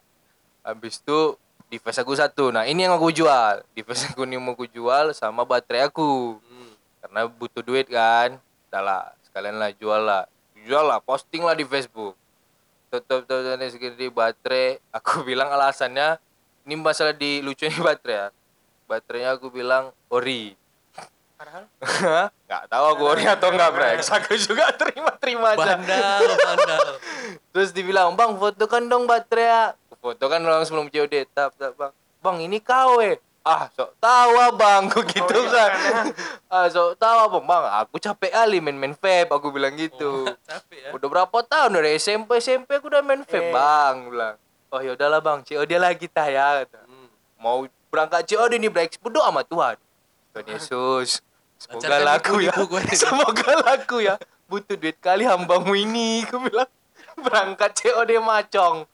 [0.62, 1.39] Habis itu
[1.70, 2.50] device aku satu.
[2.50, 3.62] Nah, ini yang aku jual.
[3.72, 6.36] Device aku ini mau aku jual sama baterai aku.
[6.42, 6.70] Hmm.
[7.00, 8.36] Karena butuh duit kan.
[8.68, 10.26] Udah lah, sekalian lah jual lah.
[10.66, 12.18] Jual lah, posting lah di Facebook.
[12.90, 14.82] Tutup tutup tutup segini baterai.
[14.90, 16.18] Aku bilang alasannya
[16.66, 18.26] ini masalah di lucu ini baterai ya.
[18.90, 20.58] Baterainya aku bilang ori.
[21.40, 21.64] padahal
[22.44, 24.10] Nggak tahu aku ori atau enggak, Brex.
[24.18, 25.78] Aku juga terima-terima aja.
[25.78, 26.86] Bandal, bandal.
[27.56, 31.28] Terus dibilang, "Bang, fotokan dong baterai." Ya." Aku fotokan langsung sebelum COD.
[31.28, 31.92] Tap, tap, Bang.
[32.20, 33.20] Bang, ini KW.
[33.40, 36.12] Ah, sok tahu abang, aku gitu Oh, iya, kan.
[36.52, 37.64] ah, sok tahu abang, bang.
[37.80, 40.28] Aku capek kali main-main vape, aku bilang gitu.
[40.28, 40.90] Oh, capek ya.
[40.92, 43.48] Udah berapa tahun dari SMP SMP aku udah main vape, Eh.
[43.48, 44.12] bang.
[44.12, 44.36] Bilang,
[44.68, 46.68] oh ya udahlah bang, COD lah kita ya.
[46.68, 47.08] Hmm.
[47.40, 49.00] Mau berangkat COD nih, Brex.
[49.00, 49.76] Berdoa sama Tuhan.
[50.36, 51.24] Tuhan Yesus,
[51.56, 52.52] semoga laku ya.
[52.92, 54.20] Semoga laku ya.
[54.52, 56.28] Butuh duit kali hambamu ini.
[56.28, 56.68] Aku bilang,
[57.16, 58.84] berangkat COD macong.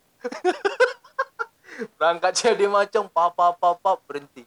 [1.97, 4.45] Berangkat COD macong, papa papa berhenti.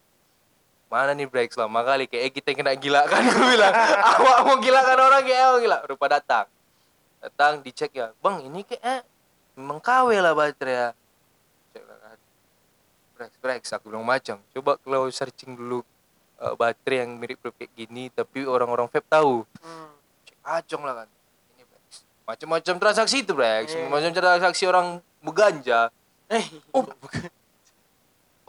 [0.90, 3.74] Mana nih Brex lama kali kayak kita kena gila kan aku bilang.
[3.78, 5.78] Awak mau gila kan orang kayak awak gila.
[5.86, 6.46] Rupa datang.
[7.22, 8.10] Datang dicek ya.
[8.26, 9.02] Bang, ini kayak eh,
[9.54, 10.90] memang KW lah baterai ya.
[11.78, 12.18] Cek lah.
[13.14, 14.42] Brex, Brex, aku bilang macam.
[14.50, 15.86] Coba kalau searching dulu
[16.42, 19.46] eh, baterai yang mirip kayak gini tapi orang-orang vape tahu.
[19.46, 19.94] hmm.
[20.26, 21.08] Cek acong lah kan.
[21.54, 21.64] Ini.
[22.26, 23.78] Macam-macam transaksi itu Brex.
[23.78, 23.94] Iya.
[23.94, 25.94] Macam transaksi orang beganja.
[26.30, 26.86] Eh Oh,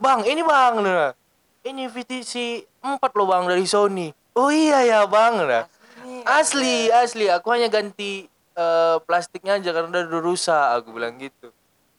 [0.01, 1.13] Bang, ini bang, nah.
[1.61, 4.09] ini VTC 4 loh bang dari Sony.
[4.33, 5.65] Oh iya ya bang, nah.
[6.01, 7.29] ini Asli, asli.
[7.29, 8.25] Aku hanya ganti
[8.57, 10.67] eh, plastiknya aja karena udah rusak.
[10.81, 11.53] Aku bilang gitu.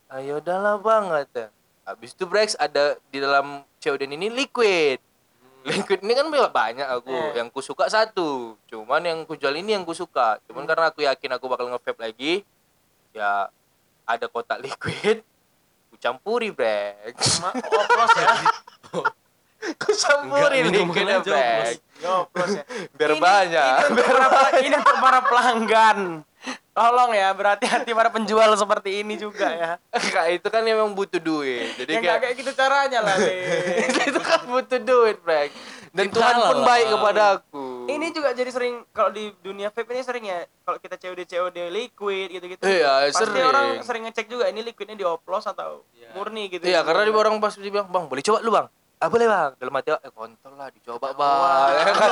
[0.09, 1.53] Ayo udahlah bang, kata.
[1.85, 4.97] Habis itu Brex ada di dalam COD ini liquid.
[5.61, 7.13] Liquid ini kan banyak aku.
[7.13, 7.37] Eh.
[7.37, 8.57] Yang ku suka satu.
[8.65, 10.41] Cuman yang ku jual ini yang ku suka.
[10.49, 12.33] Cuman karena aku yakin aku bakal nge-vape lagi.
[13.13, 13.49] Ya
[14.09, 15.21] ada kotak liquid.
[16.01, 17.39] Campuri Brex.
[17.39, 18.29] Ma- oplos ya
[19.77, 19.93] Ku
[21.23, 21.77] Brex.
[22.01, 23.75] Yo, oplos ya Biar Ini- banyak.
[23.85, 25.99] ini untuk para, ini untuk para pelanggan
[26.71, 31.77] tolong ya berhati-hati para penjual seperti ini juga ya Kak itu kan memang butuh duit.
[31.77, 33.15] Jadi yang kayak kayak gitu caranya lah
[34.09, 35.53] itu kan butuh duit, Brek.
[35.91, 37.60] Dan Tuhan pun baik kepada aku.
[37.87, 41.57] Ini juga jadi sering kalau di dunia vape ini sering ya kalau kita COD COD
[41.69, 43.45] liquid gitu-gitu Iya, pasti sering.
[43.45, 46.11] orang sering ngecek juga ini liquidnya dioplos atau Iya.
[46.11, 48.67] murni gitu Iya, karena di orang pas bilang, "Bang, boleh coba lu, Bang."
[49.01, 49.57] Ah, boleh, Bang.
[49.57, 51.73] Dalam hati, eh kontol lah, dicoba, Bang.
[51.73, 52.09] Ya kan?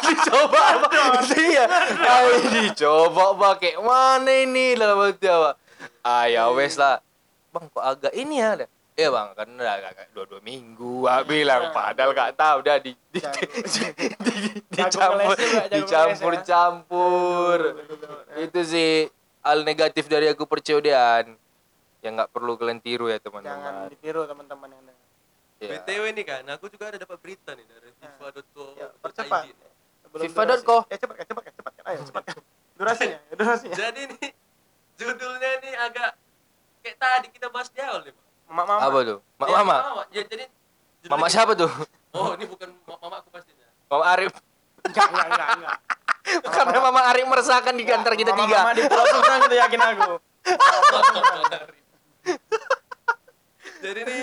[0.00, 1.12] dicoba, Bang.
[1.28, 1.64] Iya.
[2.00, 3.56] Ayo dicoba, Bang.
[3.60, 5.56] Kayak mana ini dalam hati, Bang.
[6.00, 7.04] Ah, ya wes lah.
[7.52, 8.64] Bang, kok agak ini ya?
[8.92, 9.00] Ada.
[9.00, 12.92] Iya bang, kan udah agak dua dua minggu, ah bilang padahal gak tahu udah di,
[13.08, 16.42] di, di, di- dicampur jago dicampur ya.
[16.44, 17.58] campur.
[18.36, 19.08] Itu sih
[19.40, 21.32] hal negatif dari aku percodian
[22.04, 23.88] yang nggak perlu kalian tiru ya jangan teman-teman.
[23.96, 25.00] ditiru teman-teman yang dengar.
[25.62, 25.70] Ya.
[25.78, 28.64] BTW nih kan, aku juga ada dapat berita nih dari fifa.co.
[28.76, 29.42] Ya, percepat.
[30.12, 30.76] FIFA.co.
[30.84, 30.92] durasi.
[30.92, 31.82] Ya cepat kan, cepat kan, cepat kan.
[31.88, 32.22] Ayo cepat.
[32.76, 33.18] Durasinya.
[33.30, 34.30] terus ya Jadi nih
[35.00, 36.10] judulnya ini agak
[36.82, 38.12] kayak tadi kita bahas di awal nih.
[38.46, 39.18] Mama mama Apa tuh?
[39.34, 39.76] Mak Ya, mama.
[40.08, 41.34] Ya, jadi judulnya Mama gini.
[41.34, 41.70] siapa tuh?
[42.12, 43.66] Oh, ini bukan ma- mama aku pastinya.
[43.86, 44.32] Mama Arif.
[44.82, 45.76] enggak enggak enggak enggak
[46.44, 48.58] Karena Mama Arif meresahkan di antara kita mama, tiga.
[48.60, 50.10] mama di pulau Sumsang itu yakin aku
[53.80, 54.22] Jadi nih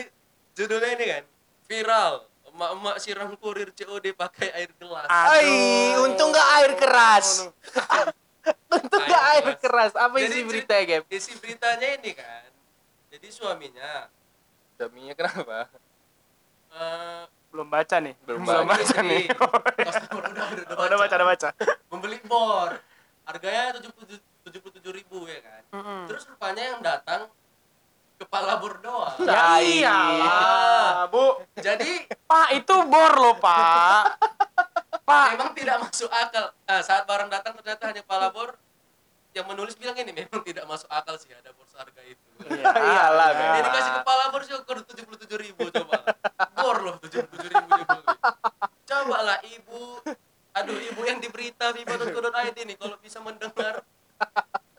[0.53, 1.23] judulnya ini kan
[1.65, 2.13] viral
[2.49, 5.05] emak-emak siram kurir COD pakai air gelas.
[5.05, 5.31] Ah.
[5.31, 5.47] Ai,
[5.97, 7.27] untung nggak air keras.
[8.69, 9.91] Untung nggak Air keras.
[9.93, 11.03] Apa Jadi isi cer- beritanya, Gap?
[11.07, 12.48] Isi beritanya ini kan.
[13.09, 14.07] Jadi suaminya
[14.75, 15.67] Suaminya kenapa?
[16.69, 18.77] eh belum baca nih Belum belum baca.
[18.77, 19.49] baca nih udah,
[20.13, 21.49] udah, udah, Oh, udah baca udah baca
[21.89, 22.71] Membeli bor.
[23.25, 24.07] Harganya tujuh puluh
[24.71, 25.61] tujuh ribu ya kan.
[25.71, 26.01] Mm-mm.
[26.05, 27.29] Terus rupanya yang datang
[28.15, 29.17] kepala bor doang.
[29.21, 34.17] ya iyalah bu Jadi pak itu bor loh pak
[35.07, 36.53] pak memang tidak masuk akal.
[36.63, 38.53] Ah, saat barang datang ternyata hanya kepala bor.
[39.39, 42.27] Yang menulis bilang ini memang tidak masuk akal sih ada bor seharga itu.
[42.59, 43.49] Iyalah, iya.
[43.55, 45.95] Dia dikasih kepala bor sih ukur tujuh puluh tujuh ribu coba.
[46.59, 48.03] Bor loh tujuh puluh tujuh ribu beli.
[48.83, 50.03] Coba lah ibu,
[50.51, 53.79] aduh ibu yang di berita viva.co.id nih kalau bisa mendengar,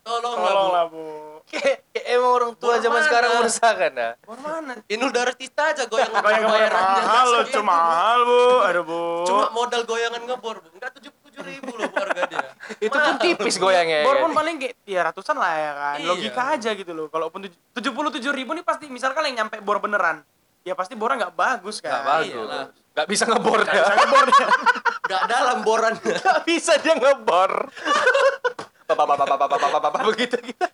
[0.05, 0.45] tolonglah bu.
[0.45, 1.05] tolonglah bu
[1.51, 3.07] Kayak emang orang tua Bor zaman mana?
[3.09, 4.13] sekarang meresahkan dah.
[4.23, 9.01] bor mana Inul Daratista aja goyang Goyang bayarannya mahal loh, cuma mahal bu, aduh bu.
[9.27, 12.47] Cuma modal goyangan ngebor bu, enggak tujuh puluh tujuh ribu loh harga dia.
[12.87, 14.03] Itu pun tipis goyangnya.
[14.03, 14.23] bor kan?
[14.23, 16.07] pun paling kayak tiga ratusan lah ya kan, Iya.
[16.07, 17.07] logika aja gitu loh.
[17.07, 20.21] Kalaupun tujuh puluh tujuh ribu nih pasti, misalkan yang nyampe bor beneran,
[20.61, 21.91] ya pasti bornya nggak bagus kan.
[21.91, 22.35] Nggak bagus.
[22.35, 22.65] Iyalah.
[22.91, 23.81] Nggak bisa ngebor Nggak dia.
[23.81, 24.47] bisa ngebor dia.
[25.07, 26.15] Enggak dalam borannya.
[26.21, 27.53] Nggak bisa dia ngebor.
[28.85, 30.67] Papa papa papa papa papa papa begitu gitu.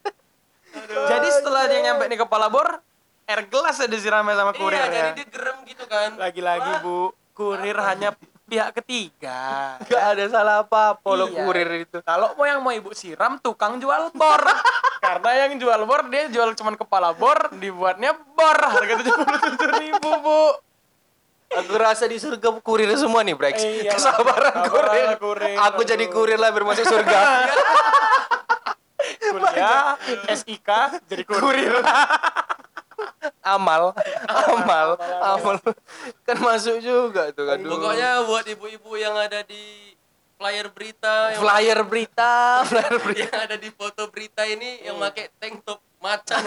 [0.87, 2.81] Jadi setelah dia nyampe nih kepala bor,
[3.25, 5.15] air gelas ya disiramnya sama kurir Iya, jadi ya.
[5.15, 6.11] dia gerem gitu kan.
[6.17, 8.13] Lagi-lagi bu, kurir hanya
[8.47, 9.75] pihak ketiga.
[9.83, 11.43] Nggak ada salah apa-apa lo Iya.
[11.43, 11.99] kurir itu.
[12.01, 14.43] Kalau mau yang mau ibu siram, tukang jual bor.
[15.05, 19.69] Karena yang jual bor dia jual cuman kepala bor, dibuatnya bor harga tujuh puluh tujuh
[19.77, 20.43] ribu bu.
[21.47, 23.63] Aku rasa di surga kurir semua nih, Brex.
[23.63, 23.95] Eh, iyalah.
[23.95, 25.09] Kesabaran kurir.
[25.17, 27.19] Kurir, Aku jadi kurir lah biar masuk surga.
[29.27, 29.95] Kuliah,
[30.29, 30.69] SIK,
[31.07, 31.75] jadi kurir.
[33.43, 33.95] Amal,
[34.27, 34.89] amal,
[35.23, 35.57] amal.
[36.23, 37.59] Kan masuk juga tuh kan.
[37.61, 39.95] Pokoknya buat ibu-ibu yang ada di
[40.37, 42.33] flyer berita yang, flyer berita,
[42.69, 43.25] flyer berita.
[43.25, 46.41] yang ada di foto berita ini yang pakai tank top macan.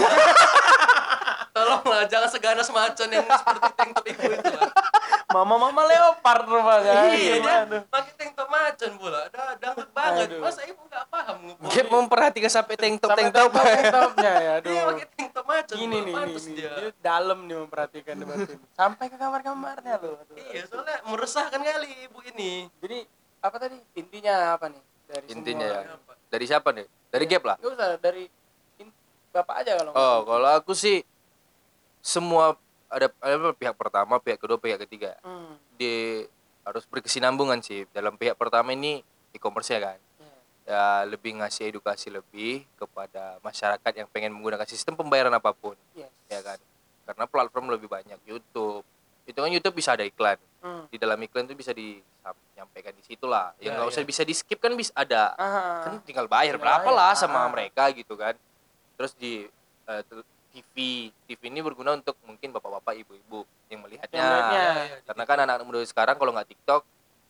[1.49, 4.69] Tolonglah jangan seganas macan yang seperti tank top ibu itu lah.
[5.29, 7.13] Mama-mama leopard rupanya.
[7.13, 9.21] Iya, dia pakai tank top macan pula.
[9.29, 10.25] Dah dangdut banget.
[10.29, 10.41] Aduh.
[10.41, 11.37] Masa ibu nggak paham?
[11.69, 13.49] Dia memperhatikan sampai tank top, tank top.
[13.53, 14.85] tank topnya ya, Dia aduh.
[14.93, 15.05] pakai
[15.79, 15.91] Bang.
[15.91, 16.53] nih, ini, ini.
[16.57, 16.71] dia.
[16.73, 18.55] Dia dalam nih memperhatikan debat ini.
[18.73, 20.19] Sampai ke kamar-kamarnya loh.
[20.19, 20.35] Aduh.
[20.35, 22.67] Iya, soalnya meresahkan kali ibu ini.
[22.81, 22.97] Jadi
[23.39, 25.83] apa tadi intinya apa nih dari Intinya semua?
[25.85, 26.15] ya.
[26.29, 26.85] Dari siapa nih?
[27.09, 27.55] Dari Gap lah.
[27.57, 28.23] Nggak usah dari
[28.77, 28.95] in-
[29.29, 31.01] bapak aja kalau Oh, kalau aku sih
[31.99, 32.55] semua
[32.89, 35.13] ada, ada pihak pertama, pihak kedua, pihak ketiga.
[35.21, 35.55] Hmm.
[35.77, 36.25] Di
[36.65, 37.85] harus berkesinambungan sih.
[37.89, 39.97] Dalam pihak pertama ini e-commerce ya kan.
[40.69, 46.13] Ya lebih ngasih edukasi lebih kepada masyarakat yang pengen menggunakan sistem pembayaran apa pun, Yes.
[46.29, 46.61] ya kan.
[47.03, 48.85] Karena platform lebih banyak YouTube.
[49.25, 50.37] Itu kan YouTube bisa ada iklan.
[50.61, 50.85] Hmm.
[50.85, 53.49] Di dalam iklan itu bisa disampaikan di situ lah.
[53.57, 53.91] Yang Ya, nggak ya.
[53.91, 55.65] usah bisa di skip kan bisa ada Aha.
[55.83, 57.49] kan tinggal bayar berapa lah sama Ah.
[57.49, 58.37] mereka gitu kan
[58.93, 59.49] terus di
[59.85, 60.75] eh, tel- TV
[61.23, 64.65] TV ini berguna untuk mungkin bapak-bapak ibu-ibu yang melihatnya, Yang melihatnya.
[64.83, 66.81] Iya, karena kan anak-anak muda sekarang kalau nggak TikTok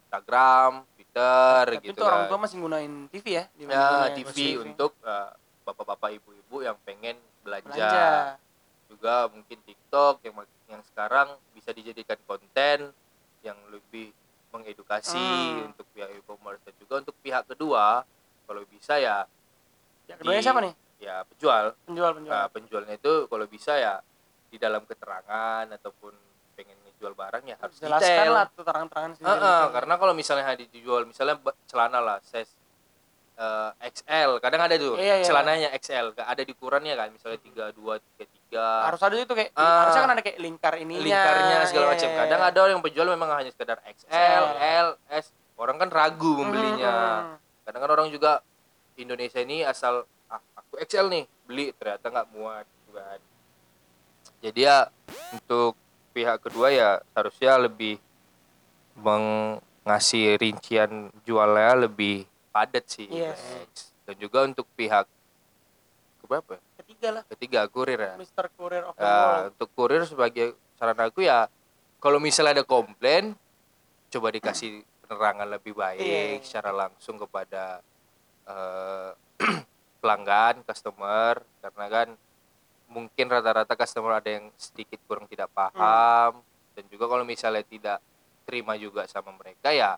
[0.10, 3.44] Instagram Twitter Tapi gitu itu orang kan tua masih gunain TV ya?
[3.52, 4.58] di ya mana-mana TV ya.
[4.60, 5.30] untuk eh,
[5.62, 8.10] bapak-bapak ibu-ibu yang pengen belanja, belanja.
[8.90, 10.34] juga mungkin TikTok yang
[10.66, 12.90] yang sekarang bisa dijadikan konten
[13.42, 14.10] yang lebih
[14.50, 15.70] mengedukasi Hmm.
[15.70, 18.02] untuk pihak e-commerce dan juga untuk pihak kedua
[18.44, 19.30] kalau bisa ya
[20.10, 20.74] Ya, keduanya di- siapa nih?
[21.00, 22.34] ya penjual Penjual-penjual.
[22.34, 24.02] Nah, penjualnya itu kalau bisa ya
[24.50, 26.18] di dalam keterangan ataupun
[27.00, 28.32] ngejual barang ya harus Jelaskan detail.
[28.34, 29.32] lah terang-terangan sendiri.
[29.32, 32.52] Heeh, karena kalau misalnya dijual misalnya celana lah size
[33.34, 35.26] eh, XL kadang ada tuh Iya, iya.
[35.26, 37.72] celananya XL nggak ada di ukurannya kan misalnya 32
[38.52, 39.88] 33 harus ada itu kayak Ah.
[39.88, 41.00] harusnya kan ada kayak lingkar ininya.
[41.02, 42.50] lingkarnya segala Iya, macam iya, kadang iya.
[42.52, 45.26] ada yang penjual memang hanya sekedar XL L S
[45.56, 48.44] orang kan ragu membelinya Hmm, kadang kan orang juga
[48.94, 53.20] Indonesia ini asal ah, aku XL nih beli ternyata nggak muat gitu kan
[54.42, 54.78] jadi ya
[55.32, 55.80] untuk
[56.20, 57.96] pihak kedua ya harusnya lebih
[59.00, 60.92] mengasih rincian
[61.24, 63.40] jualnya lebih padat sih Yes.
[64.04, 65.06] Dan juga untuk pihak
[66.20, 66.58] keberapa?
[66.76, 68.50] Ketiga lah, ketiga kurir ya Mr.
[68.52, 69.50] Courier of the World.
[69.54, 70.46] untuk kurir sebagai
[70.76, 71.48] saran aku ya
[71.98, 73.38] kalau misalnya ada komplain
[74.10, 76.42] coba dikasih penerangan lebih baik Iya.
[76.42, 77.80] secara langsung kepada
[78.44, 79.10] eh,
[80.02, 82.08] pelanggan customer karena kan
[82.90, 86.42] mungkin rata-rata customer ada yang sedikit kurang tidak paham
[86.74, 87.98] dan juga kalau misalnya tidak
[88.44, 89.94] terima juga sama mereka ya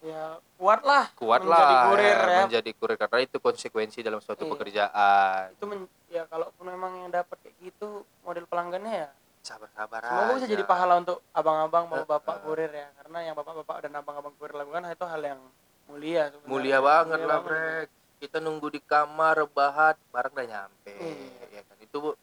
[0.00, 4.42] ya kuat lah kuat menjadi kurir ya, ya, menjadi kurir karena itu konsekuensi dalam suatu
[4.44, 4.50] Iya.
[4.50, 7.88] pekerjaan itu men- ya kalaupun memang yang dapat kayak gitu
[8.20, 9.10] model pelanggannya ya
[9.40, 10.52] sabar-sabar semoga bisa aja.
[10.52, 12.42] jadi pahala untuk abang-abang mau Eh, bapak eh.
[12.44, 15.40] kurir ya karena yang bapak-bapak dan abang-abang kurir lakukan itu hal yang
[15.84, 16.46] mulia sebenarnya.
[16.48, 17.48] mulia banget Mulia lah banget.
[17.48, 21.46] brek kita nunggu di kamar rebahan barang udah nyampe Iya.
[21.48, 22.16] ya kan itu Bu,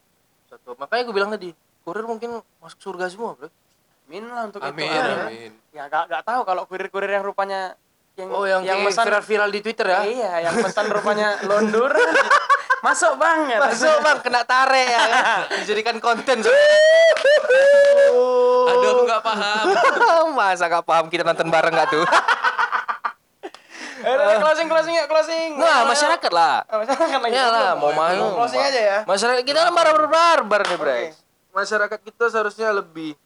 [0.50, 1.54] suatu makanya gue bilang tadi
[1.86, 3.54] kurir mungkin masuk surga semua brek
[4.10, 5.06] amin lah untuk Amin, itu ya.
[5.30, 5.50] amin.
[5.70, 7.78] ya gak, gak tahu kalau kurir-kurir yang rupanya
[8.18, 11.94] yang oh yang, yang pesan viral-viral di twitter ya iya yang pesan rupanya londur
[12.86, 15.40] masuk banget masuk bang kena tarik ya kan?
[15.62, 16.42] dijadikan konten
[18.70, 19.64] Aduh, aku nggak paham.
[20.38, 22.02] masa gak paham kita nonton bareng gak tuh
[24.00, 25.48] udah, closing closing ya closing.
[25.60, 26.64] Nah masyarakat lah.
[26.66, 27.32] Ah, masyarakat lagi.
[27.36, 28.98] Ya lah mau Mau main closing aja ya.
[29.04, 30.98] Masyarakat kita kan barbar barbar nih Oke.
[31.50, 33.18] masyarakat kita seharusnya lebih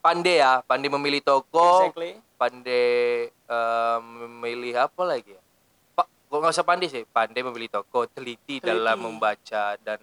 [0.00, 2.16] pandai ya pandai memilih toko exactly.
[2.40, 5.42] pandai em, memilih apa lagi ya?
[5.94, 8.64] Pak kok nggak usah pandai sih pandai memilih toko teliti, Teliti.
[8.64, 10.00] dalam membaca dan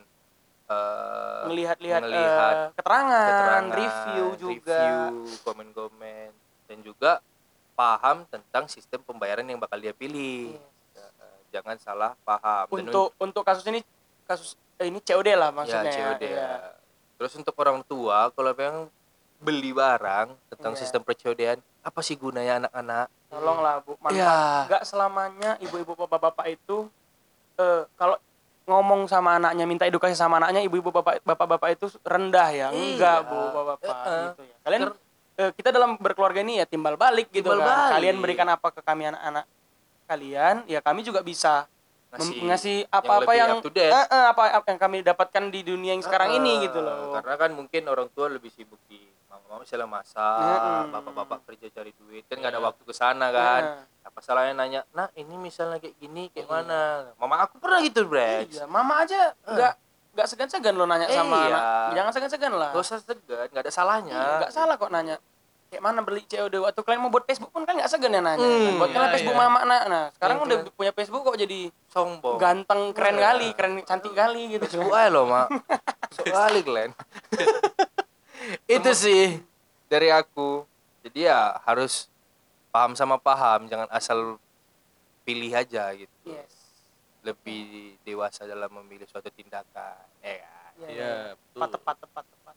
[0.70, 4.82] eh, melihat-lihat melihat eh, keterangan, keterangan review juga.
[4.86, 6.30] review, komen-komen
[6.68, 7.12] dan juga
[7.78, 10.58] paham tentang sistem pembayaran yang bakal dia pilih
[10.92, 11.14] Yes.
[11.14, 13.86] Eh, jangan salah paham Dan untuk untuk kasus ini
[14.26, 16.34] kasus eh, ini COD lah maksudnya ya, COD ya.
[16.34, 16.52] ya.
[17.16, 18.90] Terus untuk orang tua kalau pengen
[19.38, 20.80] beli barang tentang Iya.
[20.82, 23.06] sistem percodean, apa sih gunanya anak-anak?
[23.30, 24.18] Tolonglah Bu, manfaat.
[24.18, 24.38] Iya.
[24.66, 26.90] Nggak selamanya ibu-ibu bapak-bapak itu
[27.56, 28.18] eh, kalau
[28.66, 32.68] ngomong sama anaknya minta edukasi sama anaknya ibu-ibu bapak bapak-bapak itu rendah ya.
[32.70, 33.30] Enggak, Iya.
[33.30, 34.26] Bu, bapak-bapak Heeh.
[34.28, 34.56] gitu ya.
[34.62, 34.98] Kalian Ter-
[35.38, 37.70] eh, kita dalam berkeluarga ini ya timbal balik gitu Timbal kan.
[37.70, 37.92] balik.
[37.96, 39.46] Kalian berikan apa ke kami anak-anak
[40.08, 41.70] kalian, ya kami juga bisa
[42.18, 46.38] Ngasih apa-apa yang, eh, eh, apa, apa yang kami dapatkan di dunia yang sekarang Ah,
[46.40, 47.14] ini gitu loh.
[47.14, 52.24] Karena kan mungkin orang tua lebih sibuk di mama-mama misalnya masak, bapak-bapak kerja cari duit,
[52.26, 53.62] kan nggak ada waktu ke sana kan.
[54.08, 56.54] Apa salahnya nanya, "Nah, ini misalnya kayak gini kayak Iya.
[56.64, 56.80] mana?"
[57.20, 58.56] Mama aku pernah gitu, Brex.
[58.56, 59.74] Iya, mama aja nggak
[60.18, 61.48] nggak segan-segan lo nanya sama Iya.
[61.48, 61.62] anak.
[61.94, 62.70] Jangan segan-segan lah.
[62.74, 64.16] Gak usah segan, nggak ada salahnya.
[64.16, 65.22] Iya, nggak salah kok nanya.
[65.68, 68.42] Kayak mana beli COD waktu kalian mau buat Facebook pun kan nggak segan ya nanya.
[68.42, 68.82] Hmm.
[68.82, 69.44] Buat kalian iya, Facebook iya.
[69.44, 69.84] mama nak.
[69.86, 72.38] Nah, sekarang Yang udah kalian- punya Facebook kok jadi Sombong.
[72.38, 73.24] ganteng, keren Iya.
[73.24, 74.64] kali, keren cantik kali gitu.
[74.66, 75.48] Facebook aja loh, Mak.
[76.10, 76.92] Soalnya, Glenn.
[78.66, 79.38] Itu sih
[79.86, 80.66] dari aku.
[81.04, 82.10] Jadi ya harus
[82.70, 84.40] paham sama paham, jangan asal
[85.24, 86.16] pilih aja gitu.
[86.26, 86.57] Yes.
[87.28, 90.00] Lebih dewasa dalam memilih suatu tindakan.
[90.22, 90.72] Ya kan?
[90.78, 91.72] Iya, Iya, Tepat, betul.
[91.76, 92.56] tepat, tepat, tepat.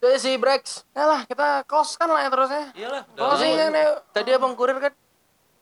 [0.00, 0.62] Itu sih, Brex.
[0.90, 2.64] Ya lah, kita close kan lah ya terusnya.
[2.72, 3.60] Iyalah, Closing lama.
[3.60, 3.84] kan ya.
[4.10, 4.92] Tadi abang kurir kan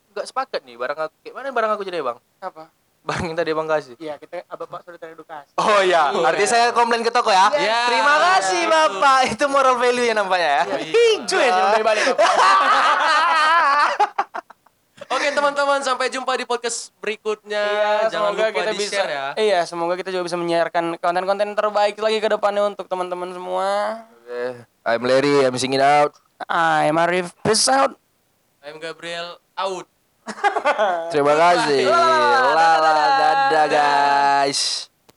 [0.08, 1.14] nggak sepakat nih barang aku.
[1.20, 2.16] Kayak mana barang aku jadi bang?
[2.38, 2.62] Apa?
[3.00, 3.92] Barang yang tadi abang kasih.
[3.96, 5.48] Iya, kita Bapak sudah teredukasi.
[5.56, 6.24] Oh iya, Iya.
[6.24, 7.48] artinya saya komplain ke toko ya.
[7.50, 7.78] Iya.
[7.88, 10.62] Terima kasih Iya, bapak, itu moral value ya nampaknya ya.
[11.24, 12.04] Cuy, jangan balik balik.
[15.08, 17.64] Oke teman-teman, sampai jumpa di podcast berikutnya.
[17.64, 19.26] Iya, Jangan semoga lupa kita di bisa share ya.
[19.40, 23.68] Iya, semoga kita juga bisa menyiarkan konten-konten terbaik lagi ke depannya untuk teman-teman semua.
[24.04, 26.12] Oke, I'm Larry, I'm singing out.
[26.44, 27.32] I'm Arif.
[27.40, 27.96] Peace out.
[28.60, 29.88] I'm Gabriel out.
[31.12, 31.88] Terima kasih.
[31.88, 34.92] Lala, dadah guys.